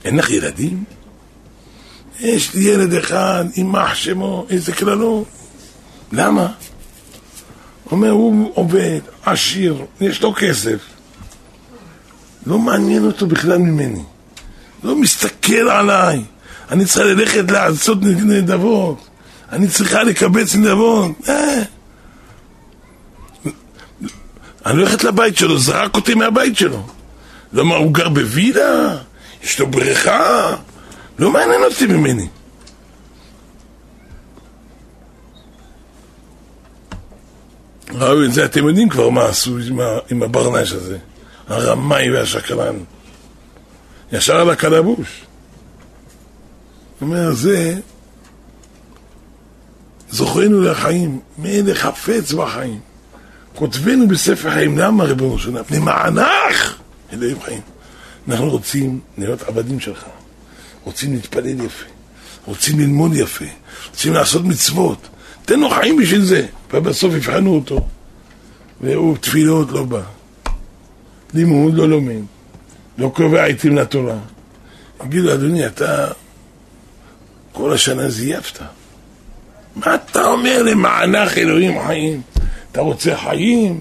[0.04, 0.84] אין לך ילדים?
[2.20, 5.28] יש לי ילד אחד, יימח שמו, איזה קללות.
[6.12, 6.52] למה?
[7.90, 10.78] אומר, הוא עובד, עשיר, יש לו כסף.
[12.46, 14.02] לא מעניין אותו בכלל ממני.
[14.82, 16.24] לא מסתכל עליי.
[16.70, 19.08] אני צריכה ללכת לעשות נדבות.
[19.52, 21.10] אני צריכה לקבץ נדבות.
[21.28, 21.62] אה.
[24.66, 26.86] אני הולכת לבית שלו, זרק אותי מהבית שלו.
[27.52, 28.96] למה, הוא גר בווילה?
[29.42, 30.56] יש לו בריכה,
[31.18, 32.28] לא מעניין אותי ממני.
[37.94, 40.98] ראו את זה, אתם יודעים כבר מה עשו עם, עם הברנש הזה,
[41.48, 42.76] הרמאי והשקרן.
[44.12, 45.29] ישר על הקלבוש.
[47.00, 47.78] אומר, זה
[50.10, 52.80] זוכרנו לחיים, מלך חפץ בחיים.
[53.54, 55.64] כותבנו בספר חיים, למה ריבונו של עולם?
[55.70, 56.78] למענך
[57.12, 57.60] אלוהים חיים.
[58.28, 60.04] אנחנו רוצים להיות עבדים שלך,
[60.84, 61.84] רוצים להתפלל יפה,
[62.46, 63.44] רוצים ללמוד יפה,
[63.90, 65.08] רוצים לעשות מצוות.
[65.44, 67.86] תן לו חיים בשביל זה, ובסוף יבחנו אותו.
[68.80, 70.02] והוא תפילות לא בא,
[71.34, 72.22] לימוד לא לומד,
[72.98, 74.18] לא קובע עיתים לתורה.
[75.06, 76.08] יגידו, אדוני, אתה
[77.60, 78.58] כל השנה זייפת.
[79.76, 82.22] מה אתה אומר למענך אלוהים חיים?
[82.72, 83.80] אתה רוצה חיים?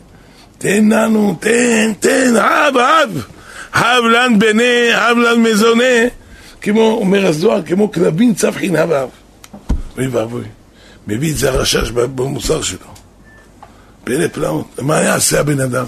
[0.58, 3.26] תן לנו, תן, תן, אב, אב.
[3.74, 5.84] הב לן בני, הב לן מזונה,
[6.62, 9.08] כמו, אומר הזוהר, כמו כלבים צפחין הבב.
[9.98, 10.44] אוי ואבוי,
[11.08, 12.94] מביא את זה הרשש במוסר שלו.
[14.04, 15.86] פלא פלאות, מה יעשה הבן אדם?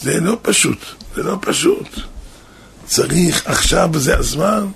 [0.00, 0.78] זה לא פשוט,
[1.14, 1.88] זה לא פשוט.
[2.86, 4.66] צריך עכשיו, זה הזמן,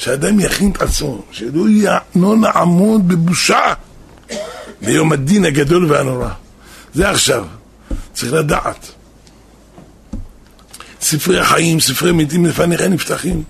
[0.00, 1.64] שאדם יכין את עצמו, שלא
[2.16, 3.74] לא נעמוד בבושה
[4.82, 6.28] ליום הדין הגדול והנורא.
[6.94, 7.46] זה עכשיו,
[8.12, 8.86] צריך לדעת.
[11.00, 13.42] ספרי החיים, ספרי מתים לפניך נפתחים.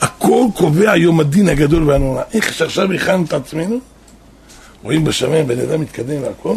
[0.00, 2.22] הכל קובע יום הדין הגדול והנורא.
[2.34, 3.78] איך שעכשיו הכנו את עצמנו,
[4.82, 6.56] רואים בשמיים בן אדם מתקדם והכל,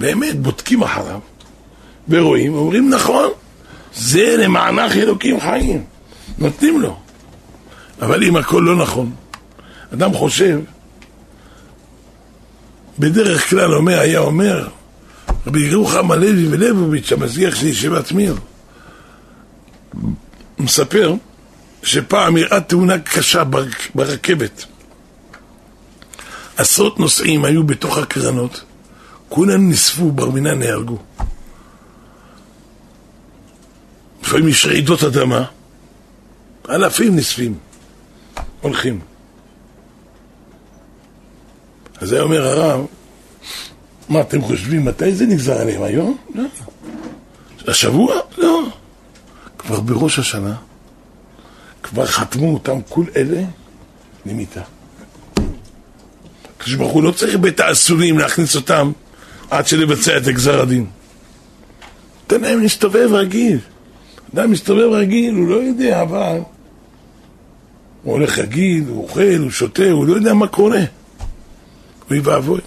[0.00, 1.20] באמת בודקים אחריו,
[2.08, 3.30] ורואים, אומרים נכון,
[3.94, 5.84] זה למענך אלוקים חיים,
[6.38, 7.01] נותנים לו.
[8.02, 9.14] אבל אם הכל לא נכון,
[9.94, 10.60] אדם חושב,
[12.98, 14.68] בדרך כלל אומר, היה אומר,
[15.46, 18.36] רבי רוחם הלוי ולבוביץ', המזגיח של ישיבת מיר,
[20.58, 21.14] מספר
[21.82, 23.42] שפעם אירעה תאונה קשה
[23.94, 24.64] ברכבת.
[26.56, 28.64] עשרות נוסעים היו בתוך הקרנות,
[29.28, 30.98] כולם נספו, בר מינן נהרגו.
[34.22, 35.44] לפעמים יש רעידות אדמה,
[36.70, 37.54] אלפים נספים,
[38.62, 39.00] הולכים.
[42.00, 42.86] אז היה אומר הרב,
[44.08, 45.82] מה אתם חושבים, מתי זה נגזר עליהם?
[45.82, 46.16] היום?
[46.34, 46.44] לא.
[47.68, 48.14] השבוע?
[48.38, 48.62] לא.
[49.58, 50.56] כבר בראש השנה,
[51.82, 53.42] כבר חתמו אותם כל אלה
[54.26, 54.62] למיתה.
[56.56, 58.92] הקדוש ברוך הוא לא צריך בית האסורים להכניס אותם
[59.50, 60.86] עד שלבצע את גזר הדין.
[62.26, 63.58] תן להם להסתובב רגיל.
[64.34, 66.38] אדם מסתובב רגיל, הוא לא יודע, אבל
[68.02, 70.80] הוא הולך רגיל, הוא אוכל, הוא שותה, הוא לא יודע מה קורה.
[72.10, 72.60] אוי ואבוי.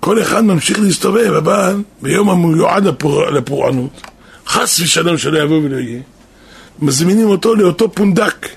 [0.00, 3.30] כל אחד ממשיך להסתובב, אבל ביום המיועד לפור...
[3.30, 4.02] לפורענות,
[4.46, 6.00] חס ושלום שלא יבוא ולא יהיה,
[6.78, 8.48] מזמינים אותו לאותו פונדק,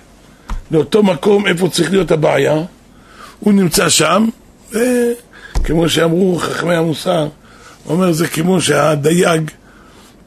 [0.71, 2.63] לאותו מקום איפה צריך להיות הבעיה,
[3.39, 4.27] הוא נמצא שם,
[4.71, 7.27] וכמו שאמרו חכמי המוסר,
[7.83, 9.51] הוא אומר זה כמו שהדייג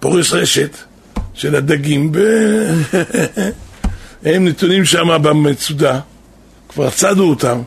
[0.01, 0.76] פורס רשת
[1.35, 2.12] של הדגים,
[4.25, 6.01] והם נתונים שם במצודה,
[6.68, 7.61] כבר צדו אותם,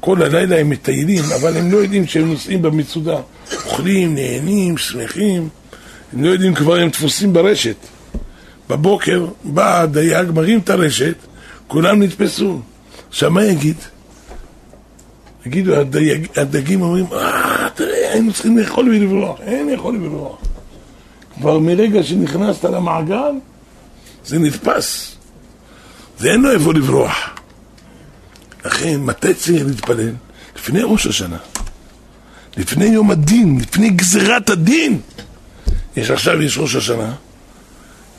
[0.00, 3.16] כל הלילה הם מטיילים, אבל הם לא יודעים שהם נוסעים במצודה.
[3.66, 5.48] אוכלים, נהנים, שמחים,
[6.12, 7.76] הם לא יודעים כבר הם דפוסים ברשת.
[8.68, 11.14] בבוקר בא הדייג, מרים את הרשת,
[11.66, 12.60] כולם נתפסו.
[13.08, 13.76] עכשיו מה יגיד?
[15.46, 20.36] יגידו, הדייג, הדגים אומרים, אה, תראה, היינו צריכים לאכול ולברוח, אין לאכול ולברוח.
[21.34, 23.32] כבר מרגע שנכנסת למעגל,
[24.24, 25.17] זה נתפס.
[26.18, 27.16] זה אין לו איפה לברוח.
[28.64, 30.12] לכן, מתי צריך להתפלל?
[30.56, 31.36] לפני ראש השנה.
[32.56, 35.00] לפני יום הדין, לפני גזירת הדין.
[35.96, 37.14] יש עכשיו, יש ראש השנה.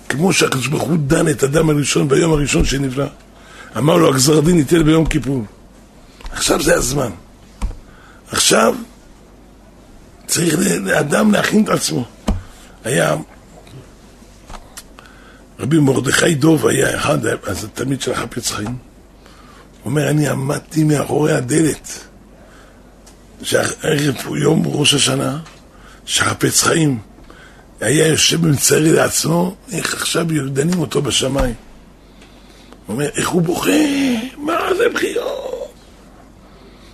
[0.10, 3.08] כמו שהקדוש ברוך הוא דן את אדם הראשון ביום הראשון שנברא.
[3.78, 5.44] אמר לו, הגזר הדין ניתן ביום כיפור.
[6.32, 7.10] עכשיו זה הזמן.
[8.32, 8.76] עכשיו
[10.28, 12.06] צריך לאדם להכין את עצמו.
[12.84, 13.16] היה
[15.60, 18.68] רבי מרדכי דוב היה אחד, אז התלמיד של החפץ חיים.
[18.68, 21.90] הוא אומר, אני עמדתי מאחורי הדלת
[23.44, 25.40] שערב יום ראש השנה,
[26.06, 27.00] שחפץ חיים
[27.82, 31.54] היה יושב ומצרי לעצמו, איך עכשיו דנים אותו בשמיים.
[32.86, 33.72] הוא אומר, איך הוא בוכה,
[34.38, 35.74] מה זה בחיות?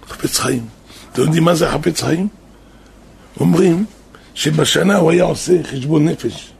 [0.10, 0.66] חפץ חיים.
[1.12, 2.28] אתם יודעים מה זה חפץ חיים?
[3.40, 3.86] אומרים
[4.34, 6.54] שבשנה הוא היה עושה חשבון נפש,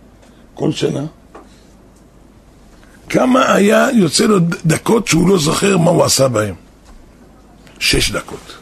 [0.54, 1.06] כל שנה.
[3.10, 6.54] כמה היה יוצא לו דקות שהוא לא זוכר מה הוא עשה בהן?
[7.80, 8.58] שש דקות.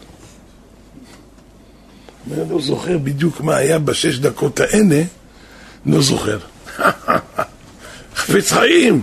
[2.30, 5.04] הוא לא זוכר בדיוק מה היה בשש דקות האלה,
[5.86, 6.40] לא זוכר.
[8.16, 9.02] חפץ חיים!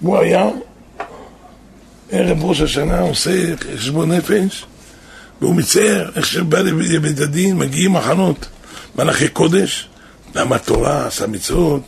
[0.00, 0.48] הוא היה
[2.10, 4.66] ערב ראש השנה עושה חשבון נפש
[5.40, 8.46] והוא מצייר איך שבא לבית הדין, מגיעים מחנות
[8.98, 9.88] מלאכי קודש,
[10.34, 11.82] למד תורה, עשה מצוות,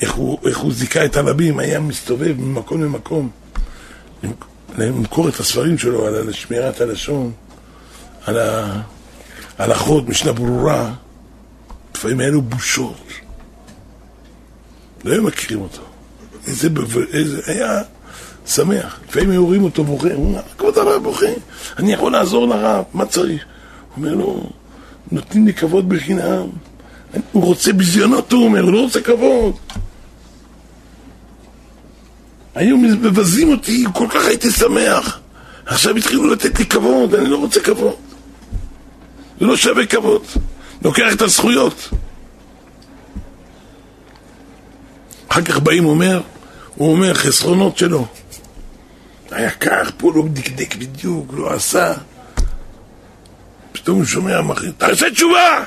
[0.00, 3.30] איך הוא, איך הוא זיכה את הרבים, היה מסתובב ממקום למקום
[4.78, 7.32] למכור את הספרים שלו על שמירת הלשון,
[8.26, 8.38] על
[9.58, 10.92] ההלכות, משנה ברורה,
[11.94, 13.06] לפעמים היה לו בושות.
[15.04, 15.82] לא היו מכירים אותו.
[16.46, 16.68] איזה,
[17.12, 17.82] איזה, היה
[18.46, 19.00] שמח.
[19.08, 21.26] לפעמים היו רואים אותו בוכה, הוא אומר, כבוד הרב בוכה,
[21.78, 23.44] אני יכול לעזור לרב, מה צריך?
[23.94, 24.50] הוא אומר לו,
[25.12, 26.46] נותנים לי כבוד בחינם.
[27.32, 29.56] הוא רוצה ביזיונות, הוא אומר, הוא לא רוצה כבוד.
[32.54, 35.20] היו מבזים אותי, כל כך הייתי שמח.
[35.66, 37.96] עכשיו התחילו לתת לי כבוד, אני לא רוצה כבוד.
[39.40, 40.22] זה לא שווה כבוד.
[40.82, 41.88] לוקח את הזכויות.
[45.28, 46.22] אחר כך באים, אומר,
[46.74, 48.06] הוא אומר, חסרונות שלו.
[49.30, 51.92] היה כך, פה לא דקדק בדיוק, לא עשה.
[53.72, 55.64] פתאום הוא שומע מחיר, תעשה תשובה!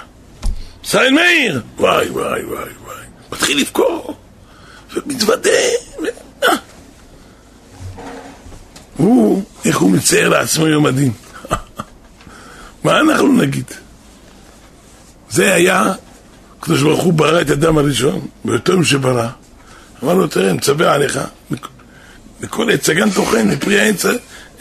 [0.87, 1.61] ישראל מאיר!
[1.77, 3.05] וואי, וואי, וואי, וואי.
[3.31, 4.17] מתחיל לבכור,
[4.93, 5.49] ומתוודה.
[6.43, 6.55] אה.
[8.97, 11.11] הוא, איך הוא מצייר לעצמו יום הדין.
[12.83, 13.71] מה אנחנו נגיד?
[15.29, 15.93] זה היה,
[16.59, 19.27] הקדוש ברוך הוא ברא את אדם הראשון, באותו יום שברא,
[20.03, 21.19] אמר לו, תראה, מצווה עליך,
[22.41, 24.05] מכל עץ הגן תאכל, מפרי העץ,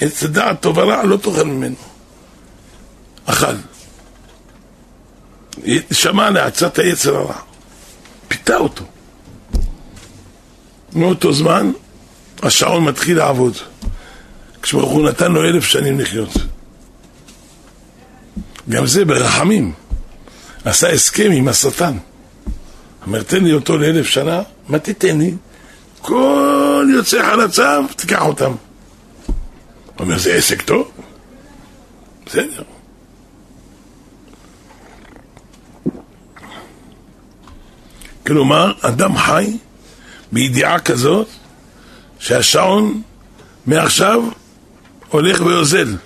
[0.00, 1.76] עץ הדעת טוב ורע, לא תאכל ממנו.
[3.26, 3.54] אכל.
[5.90, 7.36] שמע לעצת היצר הרע,
[8.28, 8.84] פיתה אותו.
[10.92, 11.70] מאותו זמן
[12.42, 13.56] השעון מתחיל לעבוד.
[14.62, 16.30] כשברוך הוא נתן לו אלף שנים לחיות.
[18.68, 19.72] גם זה ברחמים.
[20.64, 21.96] עשה הסכם עם השטן.
[23.06, 25.34] אומר, תן לי אותו לאלף שנה, מה תיתן לי?
[26.00, 28.52] כל יוצא חלציו, תיקח אותם.
[30.00, 30.90] אומר, זה עסק טוב?
[32.26, 32.62] בסדר.
[38.26, 39.56] כלומר, אדם חי
[40.32, 41.28] בידיעה כזאת
[42.18, 43.02] שהשעון
[43.66, 44.22] מעכשיו
[45.10, 45.96] הולך ואוזל.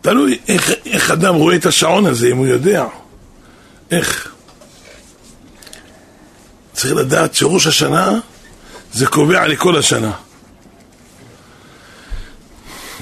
[0.00, 2.84] תלוי איך, איך אדם רואה את השעון הזה, אם הוא יודע.
[3.90, 4.32] איך?
[6.72, 8.18] צריך לדעת שראש השנה
[8.92, 10.12] זה קובע לכל השנה.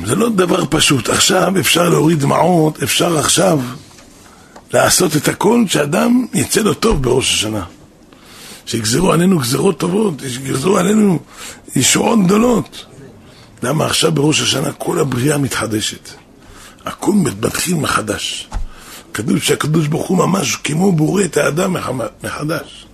[0.04, 1.08] זה לא דבר פשוט.
[1.08, 3.60] עכשיו אפשר להוריד דמעות, אפשר עכשיו
[4.72, 7.64] לעשות את הכל שאדם יצא לו טוב בראש השנה.
[8.66, 11.18] שיגזרו עלינו גזרות טובות, שיגזרו עלינו
[11.76, 12.86] ישועות גדולות.
[13.62, 16.08] למה עכשיו בראש השנה כל הבריאה מתחדשת?
[16.86, 18.48] הכל מתחיל מחדש.
[19.14, 21.76] כתוב שהקדוש ברוך הוא ממש כמו בורא את האדם
[22.22, 22.86] מחדש.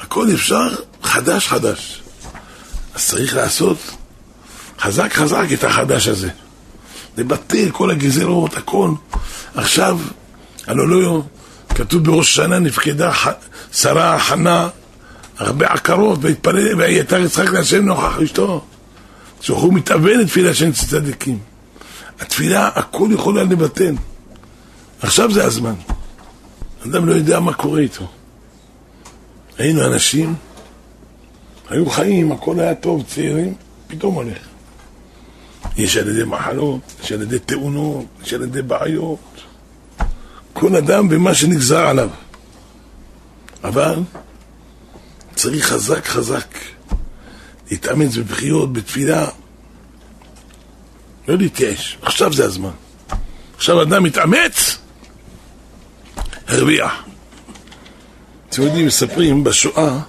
[0.00, 0.68] הכל אפשר
[1.02, 2.02] חדש חדש.
[2.94, 3.78] אז צריך לעשות
[4.80, 6.30] חזק חזק את החדש הזה.
[7.16, 8.90] לבטל כל הגזרות, הכל.
[9.54, 9.98] עכשיו,
[10.68, 11.22] הלא לא,
[11.74, 13.12] כתוב בראש השנה נפקדה
[13.72, 14.68] שרה חנה
[15.38, 18.64] הרבה עקרות, והתפלל, ויתר יצחק להשם נוכח אשתו.
[19.40, 21.38] שהוא מתאבן לתפילה של צדיקים.
[22.20, 23.94] התפילה, הכל יכולה לבטל.
[25.02, 25.74] עכשיו זה הזמן.
[26.86, 28.08] אדם לא יודע מה קורה איתו.
[29.58, 30.34] היינו אנשים,
[31.70, 33.54] היו חיים, הכל היה טוב, צעירים,
[33.86, 34.38] פתאום הולך.
[35.76, 39.37] יש על ידי מחלות, יש על ידי תאונות, יש על ידי בעיות.
[40.52, 42.10] כל אדם במה שנגזר עליו.
[43.64, 43.98] אבל
[45.34, 46.58] צריך חזק חזק
[47.70, 49.28] להתאמץ בבחיות, בתפילה.
[51.28, 52.70] לא להתייאש, עכשיו זה הזמן.
[53.56, 54.78] עכשיו אדם מתאמץ,
[56.46, 57.04] הרוויח.
[58.48, 60.00] אתם יודעים, מספרים בשואה,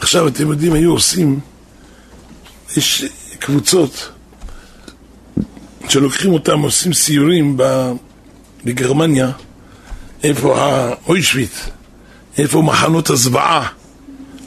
[0.00, 1.40] עכשיו אתם יודעים, היו עושים,
[2.76, 3.04] יש
[3.38, 4.12] קבוצות
[5.88, 7.56] שלוקחים אותם, עושים סיורים
[8.64, 9.30] בגרמניה,
[10.22, 11.68] איפה האוישוויץ,
[12.38, 13.68] איפה מחנות הזוועה,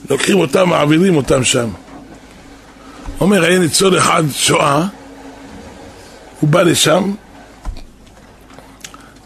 [0.10, 1.70] לוקחים אותם, מעבירים אותם שם.
[3.20, 4.88] אומר, היה ניצול אחד שואה,
[6.40, 7.14] הוא בא לשם,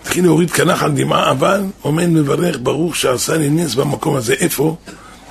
[0.02, 4.34] התחיל להוריד כנח על דמעה, אבל עומד מברך, ברוך שעשה לי נס במקום הזה.
[4.34, 4.76] איפה?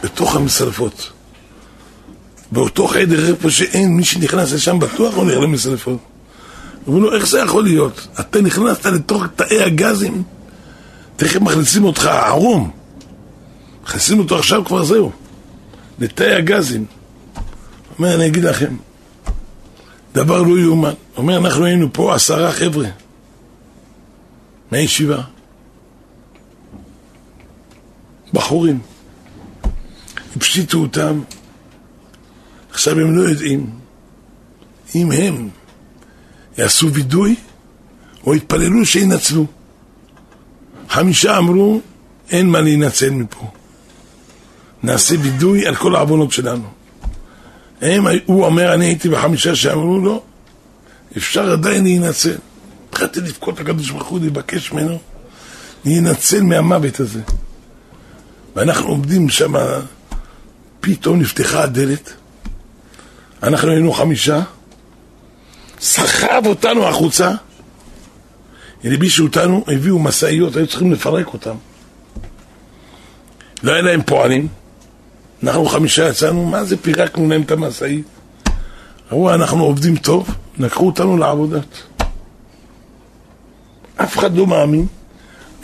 [0.03, 1.11] בתוך המשרפות.
[2.53, 5.99] באותו חדר, איפה שאין מי שנכנס לשם בטוח הולך למשרפות.
[6.89, 8.07] אמרו לו, איך זה יכול להיות?
[8.21, 10.23] אתה נכנסת לתוך תאי הגזים,
[11.17, 12.71] תכף מכניסים אותך ערום.
[13.85, 15.13] מכניסים אותו עכשיו כבר זהו.
[15.99, 16.85] לתאי הגזים.
[17.99, 18.77] אומר, אני אגיד לכם,
[20.15, 20.93] דבר לא יאומן.
[21.17, 22.89] אומר, אנחנו היינו פה עשרה חבר'ה
[24.73, 25.23] מהישיבה.
[28.33, 28.79] בחורים.
[30.37, 31.21] הפשיטו אותם,
[32.71, 33.71] עכשיו הם לא יודעים
[34.95, 35.49] אם הם
[36.59, 37.35] יעשו וידוי
[38.27, 39.47] או יתפללו שינצלו.
[40.89, 41.81] חמישה אמרו,
[42.31, 43.51] אין מה להינצל מפה.
[44.83, 46.69] נעשה וידוי על כל העוונות שלנו.
[47.81, 50.23] הם, הוא אומר, אני הייתי בחמישה שאמרו לו,
[51.17, 52.37] אפשר עדיין להינצל.
[52.91, 54.99] התחלתי לבכות לקדוש ברוך הוא, לבקש ממנו,
[55.85, 57.21] להינצל מהמוות הזה.
[58.57, 59.55] ואנחנו עומדים שם,
[60.81, 62.13] פתאום נפתחה הדלת,
[63.43, 64.43] אנחנו היינו חמישה,
[65.81, 67.31] סחב אותנו החוצה,
[68.85, 71.55] הלבישו אותנו, הביאו משאיות, היו צריכים לפרק אותם.
[73.63, 74.49] לא היה להם פועלים,
[75.43, 78.07] אנחנו חמישה יצאנו, מה זה פירקנו להם את המשאית?
[79.13, 81.83] אמרו, אנחנו עובדים טוב, לקחו אותנו לעבודת.
[83.97, 84.87] אף אחד לא מאמין,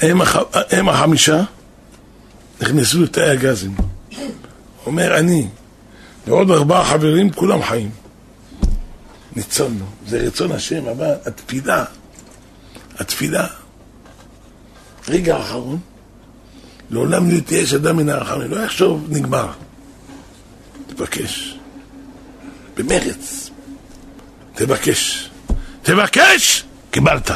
[0.01, 0.37] הם, הח...
[0.71, 1.43] הם החמישה
[2.61, 3.75] נכנסו לתאי הגזים.
[4.87, 5.49] אומר, אני
[6.27, 8.02] ועוד ארבעה חברים, כולם חיים.
[9.37, 11.85] ניצולנו, זה רצון השם, אבל התפילה,
[12.99, 13.47] התפילה,
[15.09, 15.79] רגע האחרון,
[16.91, 19.53] לעולם לא יתייאש אדם מן הרחמים, לא יחשוב, נגמר.
[20.87, 21.59] תבקש.
[22.77, 23.51] במרץ.
[24.55, 25.31] תבקש.
[25.83, 26.65] תבקש!
[26.91, 27.31] קיבלת.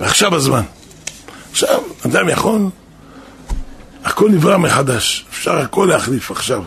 [0.00, 0.62] ועכשיו הזמן.
[1.50, 2.60] עכשיו, אדם יכול,
[4.04, 5.26] הכל נברא מחדש.
[5.30, 6.64] אפשר הכל להחליף עכשיו.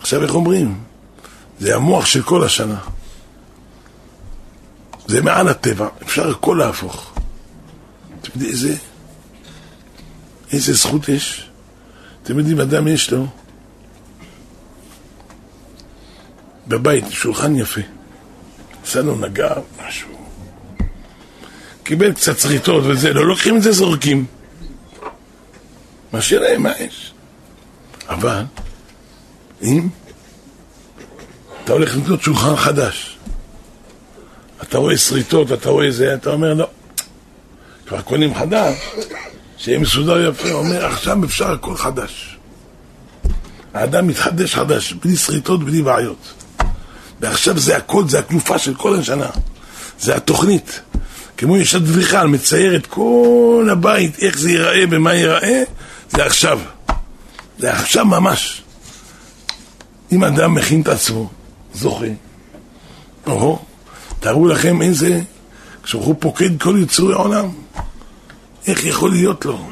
[0.00, 0.89] עכשיו, איך אומרים?
[1.60, 2.78] זה המוח של כל השנה.
[5.06, 7.12] זה מעל הטבע, אפשר הכל להפוך.
[8.20, 8.74] אתם יודעים איזה,
[10.52, 11.50] איזה זכות יש?
[12.22, 13.26] אתם יודעים, אדם יש לו
[16.68, 17.80] בבית שולחן יפה.
[18.84, 19.54] עשה לו נגע,
[19.86, 20.08] משהו.
[21.82, 24.26] קיבל קצת שריטות וזה, לא לוקחים את זה, זורקים.
[26.12, 27.12] משאיר להם מה יש.
[28.08, 28.44] אבל,
[29.62, 29.88] אם
[31.70, 33.16] אתה הולך לקנות שולחן חדש,
[34.62, 36.66] אתה רואה שריטות, אתה רואה זה, אתה אומר, לא,
[37.86, 38.74] כבר קונים חדש,
[39.56, 42.38] שיהיה מסודר יפה, אומר, עכשיו אפשר הכל חדש.
[43.74, 46.32] האדם מתחדש חדש, בלי שריטות, בלי בעיות.
[47.20, 49.30] ועכשיו זה הכל, זה הכלופה של כל השנה.
[50.00, 50.80] זה התוכנית.
[51.36, 55.62] כמו יש אדריכל, מצייר את כל הבית, איך זה ייראה ומה ייראה,
[56.10, 56.60] זה עכשיו.
[57.58, 58.62] זה עכשיו ממש.
[60.12, 61.30] אם אדם מכין את עצמו,
[61.74, 62.06] זוכה,
[63.26, 63.58] או,
[64.20, 65.20] תארו לכם איזה,
[65.82, 67.48] כשהוא פוקד כל יצורי העולם,
[68.66, 69.70] איך יכול להיות לו?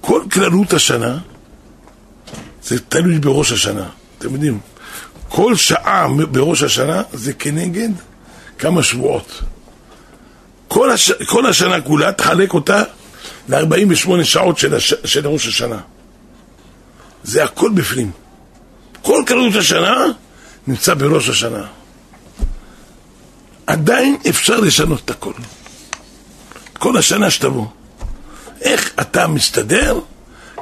[0.00, 1.18] כל כללות השנה,
[2.62, 3.88] זה תלוי בראש השנה.
[4.18, 4.60] אתם יודעים,
[5.28, 7.88] כל שעה בראש השנה זה כנגד
[8.58, 9.42] כמה שבועות.
[10.68, 11.12] כל, הש...
[11.12, 12.82] כל השנה כולה, תחלק אותה
[13.48, 14.94] ל-48 שעות של, הש...
[15.04, 15.80] של ראש השנה.
[17.24, 18.10] זה הכל בפנים.
[19.02, 20.04] כל כללות השנה
[20.66, 21.66] נמצא בראש השנה.
[23.66, 25.32] עדיין אפשר לשנות את הכל.
[26.78, 27.66] כל השנה שתבוא.
[28.60, 30.00] איך אתה מסתדר,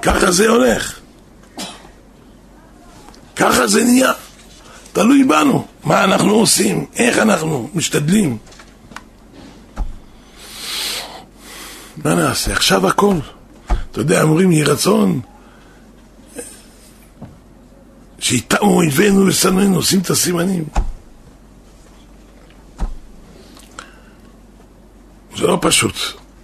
[0.03, 0.99] ככה זה הולך.
[3.37, 4.13] ככה זה נהיה.
[4.93, 8.39] תלוי בנו, מה אנחנו עושים, איך אנחנו משתדלים.
[11.97, 12.53] מה נעשה?
[12.53, 13.17] עכשיו הכל.
[13.91, 15.21] אתה יודע, אומרים יהי רצון
[18.19, 20.65] שאיתנו אויבינו ושנאינו, עושים את הסימנים.
[25.37, 25.95] זה לא פשוט.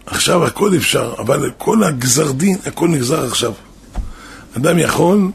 [0.06, 3.52] עכשיו הכל אפשר, אבל כל הגזר דין, הכל נגזר עכשיו.
[4.56, 5.30] אדם יכול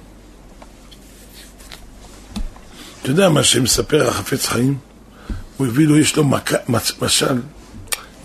[3.08, 4.78] אתה יודע מה שמספר החפץ חיים?
[5.58, 6.52] הוא הביא לו, יש לו מק...
[7.02, 7.42] משל,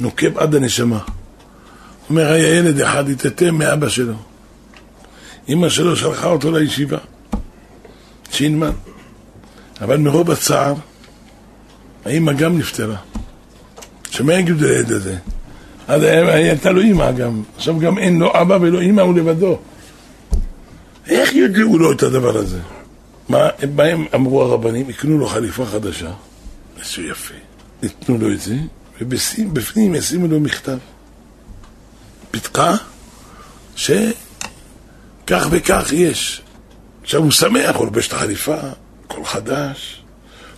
[0.00, 0.98] נוקב עד הנשמה.
[0.98, 1.04] הוא
[2.10, 4.14] אומר, היה ילד אחד התאתם מאבא שלו.
[5.48, 6.98] אמא שלו שלחה אותו לישיבה,
[8.33, 8.70] שינמן.
[9.80, 10.74] אבל מרוב הצער,
[12.05, 12.97] האמא גם נפטרה.
[14.11, 15.16] שמה יגידו לילד הזה?
[15.89, 19.59] אז הייתה לו אמא גם, עכשיו גם אין לו אבא ולא אמא, הוא לבדו.
[21.07, 22.59] איך ידעו לו את הדבר הזה?
[23.28, 26.11] מה, בהם אמרו הרבנים, יקנו לו חליפה חדשה,
[26.80, 27.35] משהו יפה,
[27.83, 28.57] ניתנו לו את זה,
[29.01, 30.78] ובפנים ישימו לו מכתב.
[32.30, 32.74] פתקה
[33.76, 36.43] שכך וכך יש.
[37.12, 38.56] עכשיו הוא שמח, הוא לובש את החליפה,
[39.04, 40.02] הכל חדש,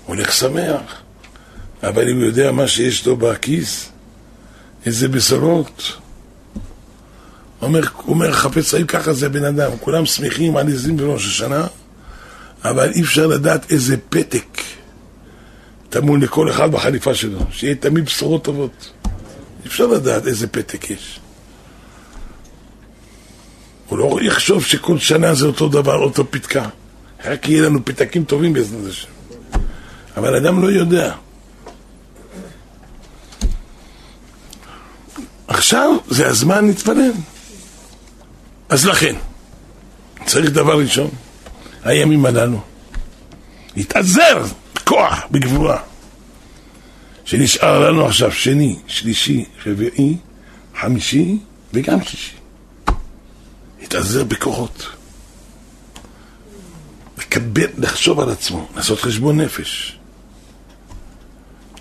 [0.07, 1.03] הוא הולך שמח,
[1.83, 3.89] אבל אם הוא יודע מה שיש לו בכיס,
[4.87, 5.93] איזה בשורות.
[7.63, 11.67] אומר, אומר חפץ חיים, ככה זה בן אדם, כולם שמחים על עזים בראש השנה,
[12.65, 14.61] אבל אי אפשר לדעת איזה פתק
[15.91, 18.91] טמון לכל אחד בחליפה שלו, שיהיה תמיד בשורות טובות.
[19.63, 21.21] אי אפשר לדעת איזה פתק יש.
[23.89, 26.69] הוא לא יחשוב שכל שנה זה אותו דבר, אותו פתקה.
[27.25, 29.09] רק יהיה לנו פתקים טובים בעזרת השם.
[30.17, 31.15] אבל אדם לא יודע.
[35.49, 37.13] עכשיו זה הזמן להתפלל.
[38.69, 39.15] אז לכן,
[40.27, 41.11] צריך דבר ראשון,
[41.85, 42.61] הימים הללו.
[43.77, 45.79] להתעזר בכוח, בגבורה.
[47.25, 50.17] שנשאר לנו עכשיו שני, שלישי, רביעי,
[50.81, 51.39] חמישי
[51.75, 52.44] וגם שישי.
[53.95, 54.87] להתעזר בכוחות.
[57.19, 59.99] לקבל, לחשוב על עצמו, לעשות חשבון נפש.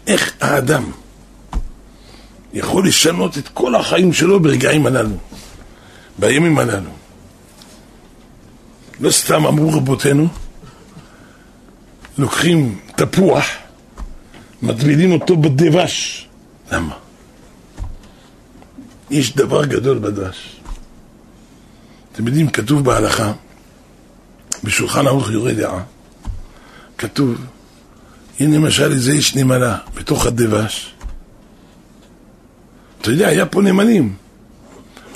[0.07, 0.91] איך האדם
[2.53, 5.17] יכול לשנות את כל החיים שלו ברגעים הללו,
[6.19, 6.89] בימים הללו.
[8.99, 10.27] לא סתם אמרו רבותינו,
[12.17, 13.45] לוקחים תפוח,
[14.61, 16.27] מטבילים אותו בדבש.
[16.71, 16.95] למה?
[19.09, 20.52] יש דבר גדול בדבש.
[22.13, 23.33] אתם יודעים, כתוב בהלכה,
[24.63, 25.83] בשולחן ערוך יורה דעה,
[26.97, 27.45] כתוב,
[28.39, 30.93] הנה למשל איזה איש נמלה בתוך הדבש.
[33.01, 34.15] אתה יודע, היה פה נמלים.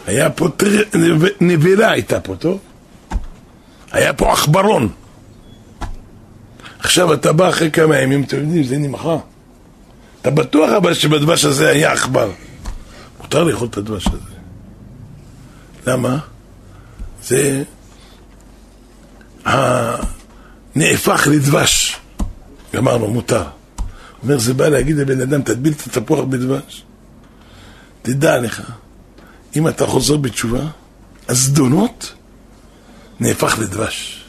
[0.07, 0.83] היה פה טר...
[1.41, 2.59] נבלה הייתה פה, טוב?
[3.91, 4.89] היה פה עכברון.
[6.79, 9.17] עכשיו אתה בא אחרי כמה ימים, אתם יודעים, זה נמחה.
[10.21, 12.31] אתה בטוח אבל שבדבש הזה היה עכבר.
[13.21, 14.35] מותר לאכול את הדבש הזה.
[15.87, 16.17] למה?
[17.27, 17.63] זה
[20.75, 21.99] נהפך לדבש.
[22.73, 23.43] גמרנו, מותר.
[24.23, 26.83] אומר, זה בא להגיד לבן אדם, תטביל את התפוח בדבש.
[28.01, 28.61] תדע לך,
[29.55, 30.61] אם אתה חוזר בתשובה,
[31.27, 32.13] הזדונות
[33.19, 34.25] נהפך לדבש.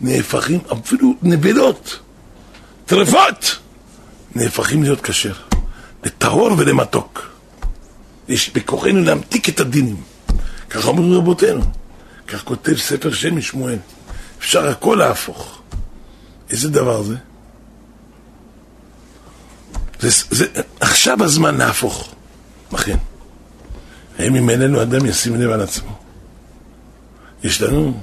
[0.00, 1.98] נהפכים, אפילו נבלות,
[2.86, 3.58] טרפות,
[4.34, 5.34] נהפכים להיות כשר.
[6.04, 7.30] לטהור ולמתוק.
[8.28, 9.96] יש בכוחנו להמתיק את הדינים.
[10.70, 11.81] כך אומרים רבותינו.
[12.32, 13.78] כך כותב ספר שם משמואל.
[14.38, 15.62] אפשר הכל להפוך.
[16.50, 17.16] איזה דבר זה?
[20.00, 20.46] זה, זה
[20.80, 22.14] עכשיו הזמן להפוך.
[22.74, 22.96] אכן.
[24.18, 25.98] האם אם איננו אדם ישים לב על עצמו.
[27.44, 28.00] יש לנו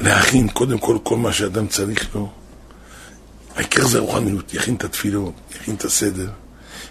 [0.00, 2.32] להכין קודם כל כל מה שאדם צריך לו,
[3.56, 6.30] העיקר זה הרוחניות, יכין את התפילות, יכין את הסדר,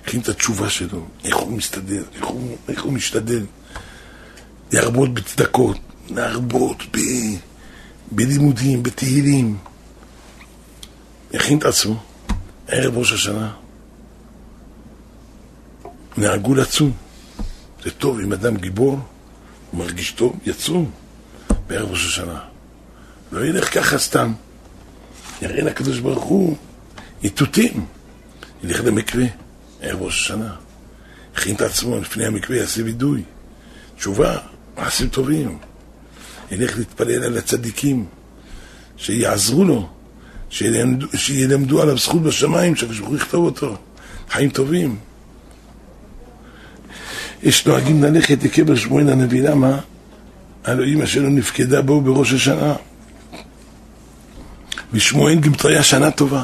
[0.08, 3.46] יכין את התשובה שלו, איך הוא מסתדר, איך הוא, איך הוא משתדל.
[4.76, 5.78] להרבות בצדקות,
[6.10, 6.98] להרבות ב,
[8.12, 9.58] בלימודים, בתהילים.
[11.32, 12.04] יכין את עצמו,
[12.68, 13.52] ערב ראש השנה.
[16.18, 16.92] נהגו לצום.
[17.84, 19.00] זה טוב אם אדם גיבור,
[19.72, 20.92] הוא מרגיש טוב, יצום
[21.68, 22.40] בערב ראש השנה.
[23.32, 24.34] לא ילך ככה סתם.
[25.42, 26.58] יראה לקדוש ברוך הוא
[27.24, 27.86] איתותים.
[28.64, 29.26] ילך למקווה,
[29.82, 30.56] ערב ראש השנה.
[31.36, 33.24] הכין את עצמו לפני המקווה, יעשה וידוי.
[33.98, 34.38] תשובה,
[34.78, 35.58] מעשים טובים.
[36.52, 38.06] ילך להתפלל על הצדיקים,
[38.98, 39.90] שיעזרו לו,
[40.50, 43.78] שילמדו, שילמדו עליו זכות בשמיים, שהקדוש ברוך הוא יכתוב אותו.
[44.30, 44.98] חיים טובים.
[47.44, 49.80] יש נוהגים ללכת לקבר שמואל הנביא, למה?
[50.64, 52.76] הלוא אמא שלו נפקדה בו בראש השנה.
[54.94, 56.44] ושמואל גם תהיה שנה טובה.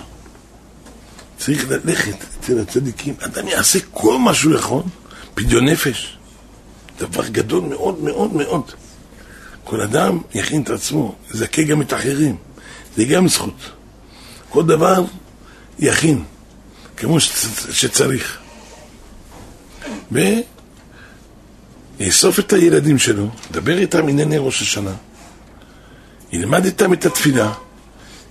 [1.37, 3.13] צריך ללכת אצל הצדיקים.
[3.19, 4.83] אדם יעשה כל מה שהוא יכול,
[5.33, 6.17] פדיון נפש.
[7.01, 8.71] דבר גדול מאוד מאוד מאוד.
[9.63, 12.35] כל אדם יכין את עצמו, יזכה גם את האחרים.
[12.97, 13.71] זה גם זכות.
[14.49, 15.05] כל דבר
[15.79, 16.23] יכין,
[16.97, 17.19] כמו
[17.71, 18.37] שצריך.
[21.99, 24.93] ויאסוף את הילדים שלו, דבר איתם ענייני ראש השנה,
[26.31, 27.53] ילמד איתם את התפילה,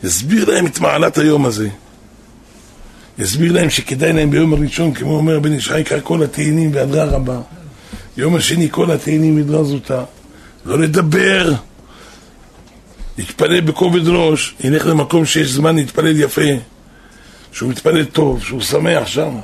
[0.05, 1.69] יסביר להם את מעלת היום הזה.
[3.19, 7.41] יסביר להם שכדאי להם ביום הראשון, כמו אומר בן ישחי, כל התהילים והדרה רבה.
[8.17, 10.05] יום השני כל התהילים ודרה זוטה.
[10.65, 11.53] לא לדבר,
[13.19, 16.51] להתפלל בכובד ראש, ילך למקום שיש זמן להתפלל יפה,
[17.53, 19.37] שהוא מתפלל טוב, שהוא שמח שם.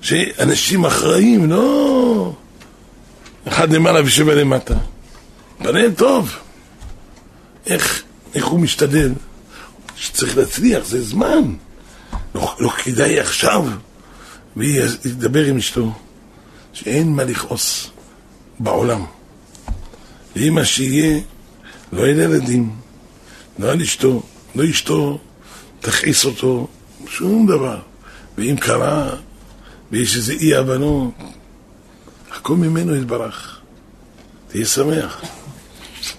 [0.00, 2.32] שאנשים אחראים, לא
[3.48, 4.74] אחד למעלה ושבע למטה.
[5.60, 6.36] מתפלל טוב.
[7.66, 8.02] איך
[8.34, 9.12] איך הוא משתדל,
[9.96, 11.42] שצריך להצליח, זה זמן.
[12.34, 13.66] לא, לא כדאי עכשיו,
[14.56, 15.92] וידבר עם אשתו,
[16.72, 17.90] שאין מה לכעוס
[18.58, 19.04] בעולם.
[20.36, 21.20] ואם שיהיה,
[21.92, 22.76] לא יהיה לילדים,
[23.58, 24.22] לא על אשתו,
[24.54, 25.18] לא אשתו
[25.80, 26.68] תכעיס אותו,
[27.08, 27.78] שום דבר.
[28.38, 29.10] ואם קרה,
[29.90, 31.10] ויש איזה אי הבנות,
[32.30, 33.58] הכל ממנו יתברך.
[34.48, 35.22] תהיה שמח.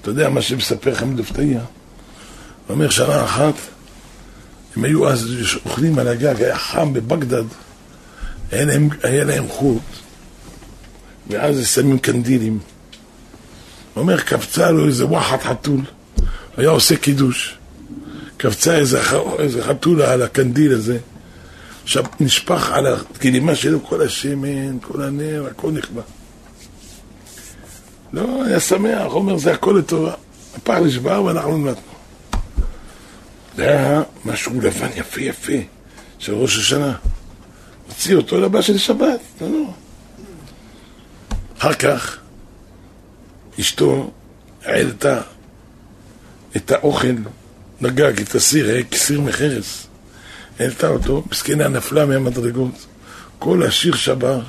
[0.02, 1.60] אתה יודע מה שמספר לכם דפתיה?
[2.68, 3.54] הוא אומר שנה אחת,
[4.76, 5.28] הם היו אז
[5.66, 7.44] אוכלים על הגג, היה חם בבגדד,
[8.52, 9.82] היה להם, היה להם חוט,
[11.30, 12.60] ואז שמים קנדילים.
[13.96, 15.82] אומר, קפצה לו איזה וואחת חתול,
[16.58, 17.58] היה עושה קידוש.
[18.38, 19.02] קפצה איזה,
[19.40, 20.98] איזה חתולה על הקנדיל הזה,
[21.84, 26.02] עכשיו נשפך על הכלימה שלו כל השמן, כל הנר, הכל נכבה.
[28.14, 30.14] לא, היה שמח, הוא אומר, זה הכל לטובה.
[30.58, 31.82] הפח נשבר ואנחנו נמדנו.
[33.58, 35.54] זה היה משהו לבן יפה יפה
[36.20, 36.96] של ראש השנה.
[37.88, 39.74] הוציא אותו לבא של שבת, לא, לא.
[41.64, 42.18] אחר כך
[43.60, 44.12] אשתו
[44.64, 45.22] העלתה
[46.56, 47.16] את האוכל
[47.82, 49.88] לגג, את הסיר, היה כסיר מחרס.
[50.60, 52.86] העלתה אותו, מסכנה נפלה מהמדרגות.
[53.40, 54.42] כל השיר שבר,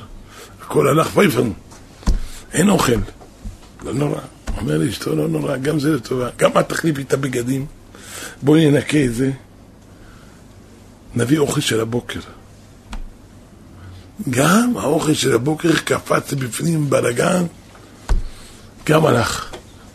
[0.60, 1.50] הכל הלך פייפן.
[2.52, 2.92] אין אוכל.
[3.84, 4.20] לא נורא.
[4.56, 6.28] אומר לי אשתו, לא נורא, גם זה לטובה.
[6.36, 7.66] גם את תחליפי את הבגדים.
[8.42, 9.30] בואי ננקה את זה,
[11.14, 12.20] נביא אוכל של הבוקר.
[14.30, 17.44] גם האוכל של הבוקר קפץ בפנים בלאגן,
[18.86, 19.52] גם הלך.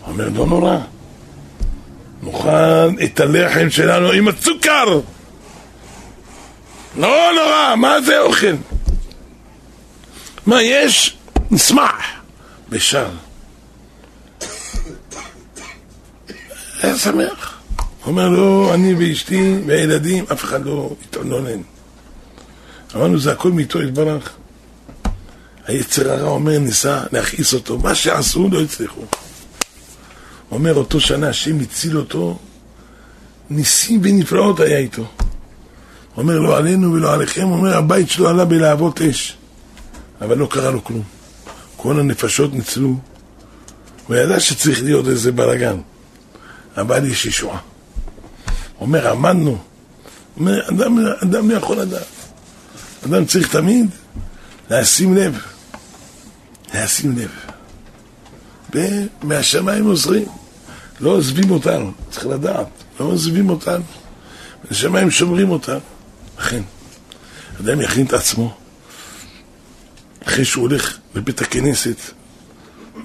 [0.08, 0.78] אומר, לא נורא,
[2.24, 5.00] נאכל את הלחם שלנו עם הצוקר.
[6.98, 8.56] לא נורא, מה זה אוכל?
[10.46, 11.18] מה יש?
[11.52, 11.96] נשמח.
[12.70, 13.12] בשער.
[16.82, 17.60] היה שמח.
[18.06, 21.62] אומר לו, אני ואשתי והילדים, אף אחד לא התעונן.
[22.96, 24.30] אמרנו, זה הכל מאיתו יתברך.
[25.68, 27.78] היצר הרע אומר, ניסה להכעיס אותו.
[27.78, 29.02] מה שעשו, לא הצליחו.
[30.52, 32.40] אומר, אותו שנה השם הציל אותו,
[33.50, 35.06] ניסים ונפלאות היה איתו.
[36.18, 39.38] אומר, לא עלינו ולא עליכם, אומר, הבית שלו עלה בלהבות אש.
[40.22, 41.04] אבל לא קרה לו כלום.
[41.78, 42.96] כל הנפשות ניצלו.
[44.08, 45.78] הוא ידע שצריך להיות איזה בלאגן.
[46.78, 47.60] אבל יש ישועה.
[48.82, 49.58] אומר, עמדנו.
[50.38, 52.19] אומר, אדם, אדם לא יכול לדעת.
[53.06, 53.86] אדם צריך תמיד
[54.70, 55.41] לשים לב.
[56.74, 57.32] לשים לב.
[58.74, 60.26] ומהשמיים עוזרים.
[61.00, 62.68] לא עוזבים אותנו, צריך לדעת.
[63.00, 63.84] לא עוזבים אותנו.
[64.70, 65.80] מהשמיים שומרים אותנו.
[66.39, 66.62] לכן,
[67.60, 68.56] אדם יכין את עצמו.
[70.28, 71.95] אחרי שהוא הולך לבית הכנסת,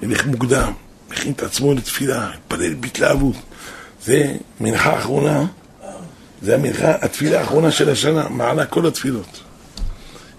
[0.01, 0.73] ילך מוקדם,
[1.11, 3.35] יכין את עצמו לתפילה, יתפלל בהתלהבות.
[4.05, 5.45] זה מנחה אחרונה,
[6.41, 9.44] זה המנחה, התפילה האחרונה של השנה, מעלה כל התפילות.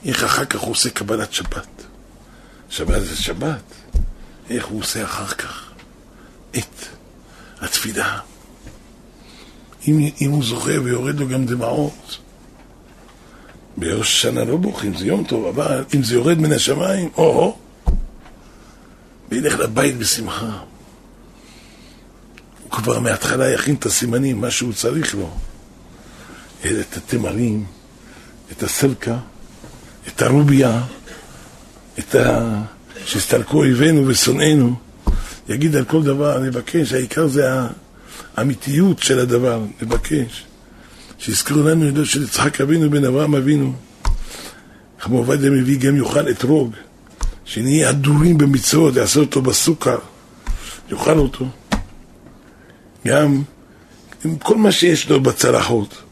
[0.07, 1.83] איך אחר כך הוא עושה קבלת שבת.
[2.71, 3.63] שבת זה שבת.
[4.51, 5.71] איך הוא עושה אחר כך
[6.51, 6.87] את
[7.61, 8.19] התפילה.
[9.89, 12.19] אם, אם הוא זוכה ויורד לו גם דמעות,
[13.77, 17.59] בראש השנה לא בוכים, זה יום טוב, אבל אם זה יורד מן השמיים, או-הו,
[19.29, 20.59] וילך לבית בשמחה.
[22.63, 25.31] הוא כבר מההתחלה יכין את הסימנים, מה שהוא צריך לו.
[26.61, 27.65] את התמרים,
[28.53, 29.19] את הסלקה,
[30.17, 30.81] את הרוביה,
[31.99, 32.55] את ה...
[33.07, 34.75] שהסתלקו אויבינו ושונאינו.
[35.49, 37.51] יגיד על כל דבר, נבקש, העיקר זה
[38.37, 40.45] האמיתיות של הדבר, נבקש.
[41.19, 43.73] שיזכרו לנו ידו של יצחק אבינו בן אברהם אבינו.
[45.05, 46.73] רבי עובדיה מביא גם יאכל אתרוג,
[47.45, 49.99] שנהיה הדורים במצוות, יעשה אותו בסוכר,
[50.91, 51.49] יאכל אותו.
[53.07, 53.43] גם
[54.25, 56.03] עם כל מה שיש לו בצלחות.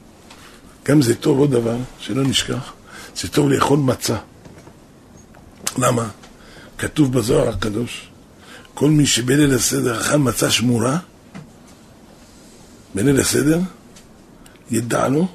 [0.89, 2.73] גם זה טוב עוד דבר, שלא נשכח,
[3.17, 4.17] זה טוב לאכול מצה.
[5.79, 6.09] למה?
[6.79, 8.09] כתוב בזוהר הקדוש,
[8.75, 10.99] כל מי שבליל הסדר אכל מצה שמורה,
[12.95, 13.59] בליל הסדר,
[14.71, 15.29] ידע לו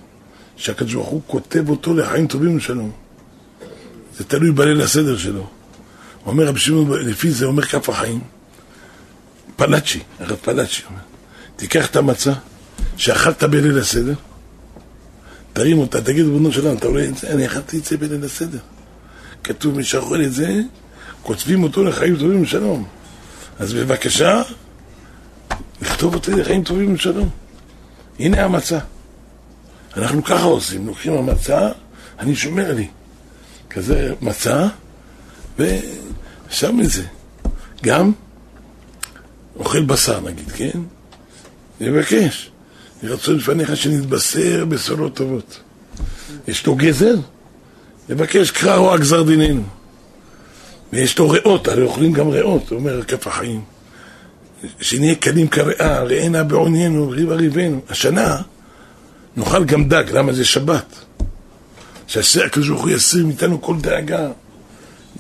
[0.56, 2.92] שהקדוש ברוך הוא כותב אותו לחיים טובים ושלום.
[4.18, 5.50] זה תלוי בליל הסדר שלו.
[6.26, 8.20] אומר רבי שמעון, לפי זה אומר כף החיים,
[9.56, 11.00] פלאצ'י, הרב פלאצ'י אומר,
[11.56, 12.34] תיקח את המצה
[12.98, 14.14] שאכלת בליל הסדר,
[15.54, 17.30] תרים אותה, תגיד ריבונו שלנו, אתה רואה את זה?
[17.30, 18.58] אני אכלתי את זה בליל הסדר.
[19.44, 20.62] כתוב, מי שאוכל את זה,
[21.24, 22.88] כותבים אותו לחיים טובים ושלום.
[23.60, 24.42] אז בבקשה,
[25.82, 27.30] לכתוב אותי לחיים טובים ושלום.
[28.20, 28.80] הנה המצה.
[29.98, 31.70] אנחנו ככה עושים, לוקחים המצה,
[32.20, 32.88] אני שומר לי.
[33.70, 34.68] כזה מצה,
[35.60, 37.04] ושם את זה.
[37.84, 38.12] גם
[39.56, 40.80] אוכל בשר נגיד, כן?
[43.04, 45.60] ירצו לפניך שנתבשר בשורות טובות.
[46.48, 47.16] יש לו גזר?
[48.10, 49.64] נבקש קרא רוע גזר דיננו.
[50.94, 53.62] ויש לו ריאות, הרי אוכלים גם ריאות, אומר כף החיים.
[54.82, 57.82] שנהיה קלים כריאה, ראינה בעוניינו, ריבה ריבנו.
[57.90, 58.42] השנה
[59.38, 60.96] נאכל גם דג, למה זה שבת?
[62.08, 64.28] שהעשה הקדוש ברוך הוא יסיר מאיתנו כל דאגה,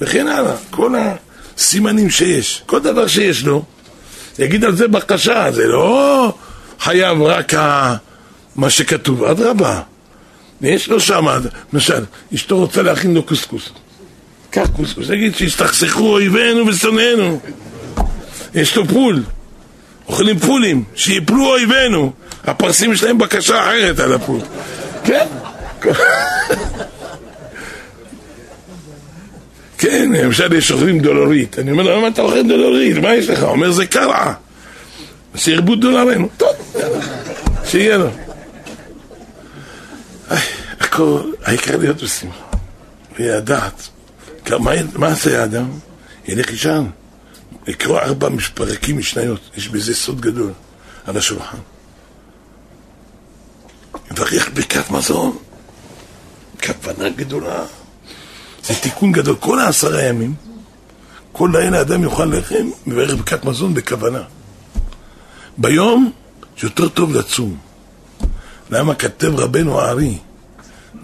[0.02, 0.96] וכן הלאה, כל
[1.58, 3.64] הסימנים שיש, כל דבר שיש לו,
[4.40, 6.34] יגיד על זה בקשה, זה לא
[6.80, 7.54] חייב רק
[8.56, 9.82] מה שכתוב, אדרבה.
[10.62, 11.26] ויש לו שם,
[11.74, 12.04] למשל,
[12.36, 13.70] אשתו רוצה להכין לו קוסקוס.
[14.50, 17.40] קח קוסקוס, נגיד שיסתכסכו אויבינו ושונאינו.
[18.56, 19.24] יש לו פול,
[20.08, 22.12] אוכלים פולים, שיפלו אויבינו.
[22.44, 24.40] הפרסים שלהם בקשה אחרת על הפול.
[25.04, 25.28] כן?
[29.78, 31.60] כן, למשל יש אוכלים דולורית.
[31.60, 32.98] אני אומר לו, למה אתה אוכל דולורית?
[32.98, 33.44] מה יש לך?
[33.44, 34.34] הוא אומר, זה קרע.
[35.36, 36.30] שירבו דולרינו.
[36.38, 36.50] טוב,
[37.66, 38.10] שיהיה לו.
[40.80, 42.46] הכל, העיקר להיות בשמחה.
[43.20, 43.88] וידעת.
[44.96, 45.70] מה עשה האדם?
[46.28, 46.86] ילך לישן.
[47.68, 49.40] לקרוא ארבע פרקים משניות.
[49.58, 50.52] יש בזה סוד גדול
[51.06, 51.58] על השולחן.
[54.12, 55.38] לברך ברכת מזון.
[56.66, 57.66] כוונה גדולה.
[58.64, 59.36] זה תיקון גדול.
[59.40, 60.34] כל העשרה ימים,
[61.32, 64.22] כל לילה אדם יאכל לחם, מברך ברכת מזון בכוונה.
[65.58, 66.12] ביום
[66.64, 67.58] יותר טוב לצום.
[68.70, 70.18] למה כתב רבנו הארי,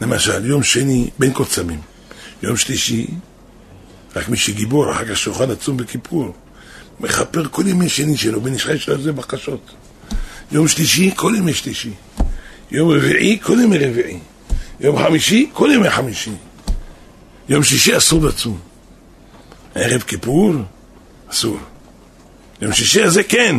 [0.01, 1.79] למשל, יום שני בין קוצמים,
[2.43, 3.07] יום שלישי,
[4.15, 6.33] רק מי שגיבור, אחר כך שיוכל לצום בכיפור,
[6.99, 9.71] מכפר כל ימי שני שלו, בין ישראל שלו זה בקשות.
[10.51, 11.91] יום שלישי, כל ימי שלישי.
[12.71, 14.19] יום רביעי, כל ימי רביעי.
[14.79, 16.31] יום חמישי, כל ימי חמישי.
[17.49, 18.59] יום שישי אסור לצום.
[19.75, 20.53] ערב כיפור,
[21.31, 21.57] אסור.
[22.61, 23.55] יום שישי הזה כן.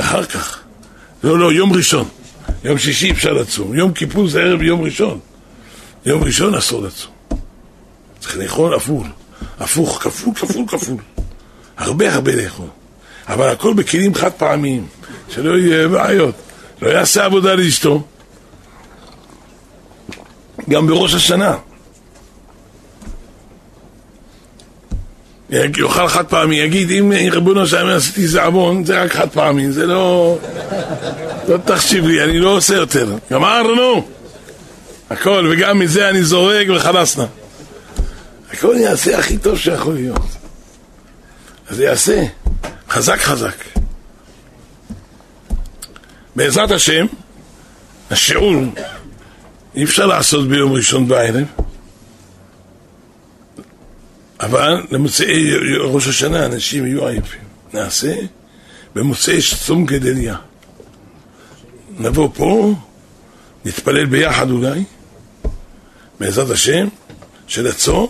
[0.00, 0.60] אחר כך.
[1.24, 2.08] לא, לא, יום ראשון.
[2.64, 3.74] יום שישי אפשר לצום.
[3.74, 5.18] יום כיפור זה ערב יום ראשון.
[6.06, 7.12] יום ראשון אסור לצום.
[8.20, 9.06] צריך לאכול הפוך.
[9.60, 10.96] הפוך, כפול, כפול, כפול.
[11.78, 12.66] הרבה הרבה לאכול.
[13.28, 14.86] אבל הכל בכלים חד פעמיים,
[15.28, 16.34] שלא יהיה בעיות.
[16.82, 18.02] לא יעשה עבודה לאשתו.
[20.70, 21.56] גם בראש השנה.
[25.50, 29.86] יאכל חד פעמי, יגיד אם רבונו שלם עשיתי איזה עוון, זה רק חד פעמי, זה
[29.86, 30.38] לא...
[31.48, 33.14] לא תחשיב לי, אני לא עושה יותר.
[33.32, 34.08] גמרנו!
[35.10, 37.26] הכל, וגם מזה אני זורק וחלסנה.
[38.52, 40.26] הכל יעשה הכי טוב שיכול להיות.
[41.68, 42.22] אז יעשה,
[42.90, 43.64] חזק חזק.
[46.36, 47.06] בעזרת השם,
[48.10, 48.52] השיעור
[49.74, 51.44] אי אפשר לעשות ביום ראשון בערב,
[54.46, 57.40] אבל למוצאי ראש השנה אנשים יהיו עייפים.
[57.72, 58.14] נעשה
[58.94, 60.36] במוצאי צום גדליה.
[61.98, 62.74] נבוא פה,
[63.64, 64.84] נתפלל ביחד אולי,
[66.20, 66.88] בעזרת השם,
[67.46, 68.06] של הצום,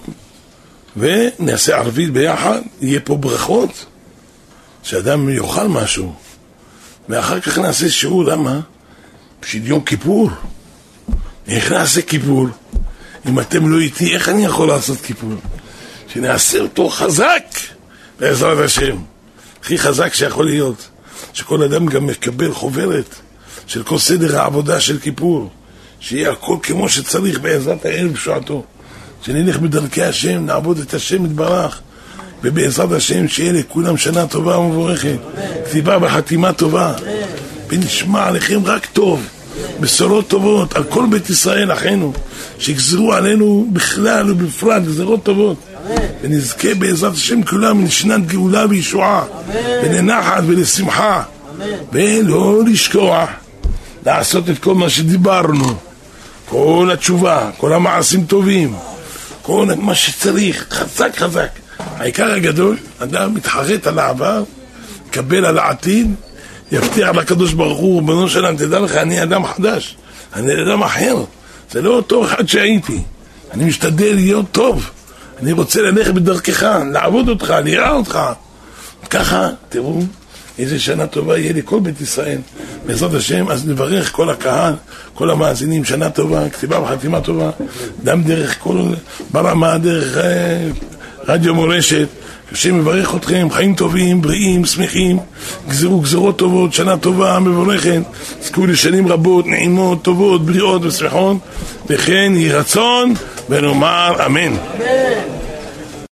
[0.96, 3.86] ונעשה ערבית ביחד, יהיה פה ברכות,
[4.82, 6.14] שאדם יאכל משהו,
[7.08, 8.60] ואחר כך נעשה שיעור, למה?
[9.42, 10.30] בשביל יום כיפור.
[11.48, 12.46] איך נעשה כיפור?
[13.28, 15.32] אם אתם לא איתי, איך אני יכול לעשות כיפור?
[16.16, 17.44] שנעשה אותו חזק
[18.20, 18.96] בעזרת השם.
[19.62, 20.88] הכי חזק שיכול להיות.
[21.32, 23.14] שכל אדם גם מקבל חוברת
[23.66, 25.50] של כל סדר העבודה של כיפור.
[26.00, 28.64] שיהיה הכל כמו שצריך בעזרת הערב בשעתו.
[29.22, 31.80] שנלך בדרכי השם, נעבוד את השם יתברך.
[32.42, 35.18] ובעזרת השם שיהיה לכולם שנה טובה ומבורכת.
[35.68, 36.94] כתיבה וחתימה טובה.
[37.68, 39.26] ונשמע עליכם רק טוב.
[39.80, 42.12] בשורות טובות על כל בית ישראל, אחינו,
[42.58, 45.56] שיגזרו עלינו בכלל ובפרט גזרות טובות.
[46.22, 49.24] ונזכה בעזרת השם כולם לשנת גאולה וישועה,
[49.82, 51.22] ולנחת ולשמחה,
[51.92, 53.30] ולא לשכוח
[54.06, 55.74] לעשות את כל מה שדיברנו,
[56.48, 58.76] כל התשובה, כל המעשים טובים,
[59.42, 61.48] כל מה שצריך, חזק חזק.
[61.78, 64.44] העיקר הגדול, אדם מתחרט על העבר,
[65.08, 66.14] מקבל על העתיד,
[66.72, 69.96] יבטיח לקדוש ברוך הוא, בנו שלם, תדע לך, אני אדם חדש,
[70.34, 71.24] אני אדם אחר,
[71.70, 73.00] זה לא אותו אחד שהייתי,
[73.52, 74.90] אני משתדל להיות טוב,
[75.42, 78.18] אני רוצה ללכת בדרכך, לעבוד אותך, לראה אותך.
[79.10, 80.00] ככה, תראו,
[80.58, 82.38] איזה שנה טובה יהיה לכל בית ישראל.
[82.86, 84.74] בעזרת השם, אז נברך כל הקהל,
[85.14, 87.50] כל המאזינים, שנה טובה, כתיבה וחתימה טובה,
[88.04, 88.82] גם דרך כל,
[89.30, 90.68] ברמה, דרך אה,
[91.28, 92.08] רדיו מורשת.
[92.52, 95.18] השם מברך אתכם, חיים טובים, בריאים, שמחים,
[95.68, 98.00] גזרו גזרות טובות, שנה טובה, מבורכת,
[98.40, 101.36] זכו לשנים רבות, נעימות, טובות, בריאות ושמחות,
[101.86, 103.14] וכן יהי רצון,
[103.48, 104.56] ונאמר אמן.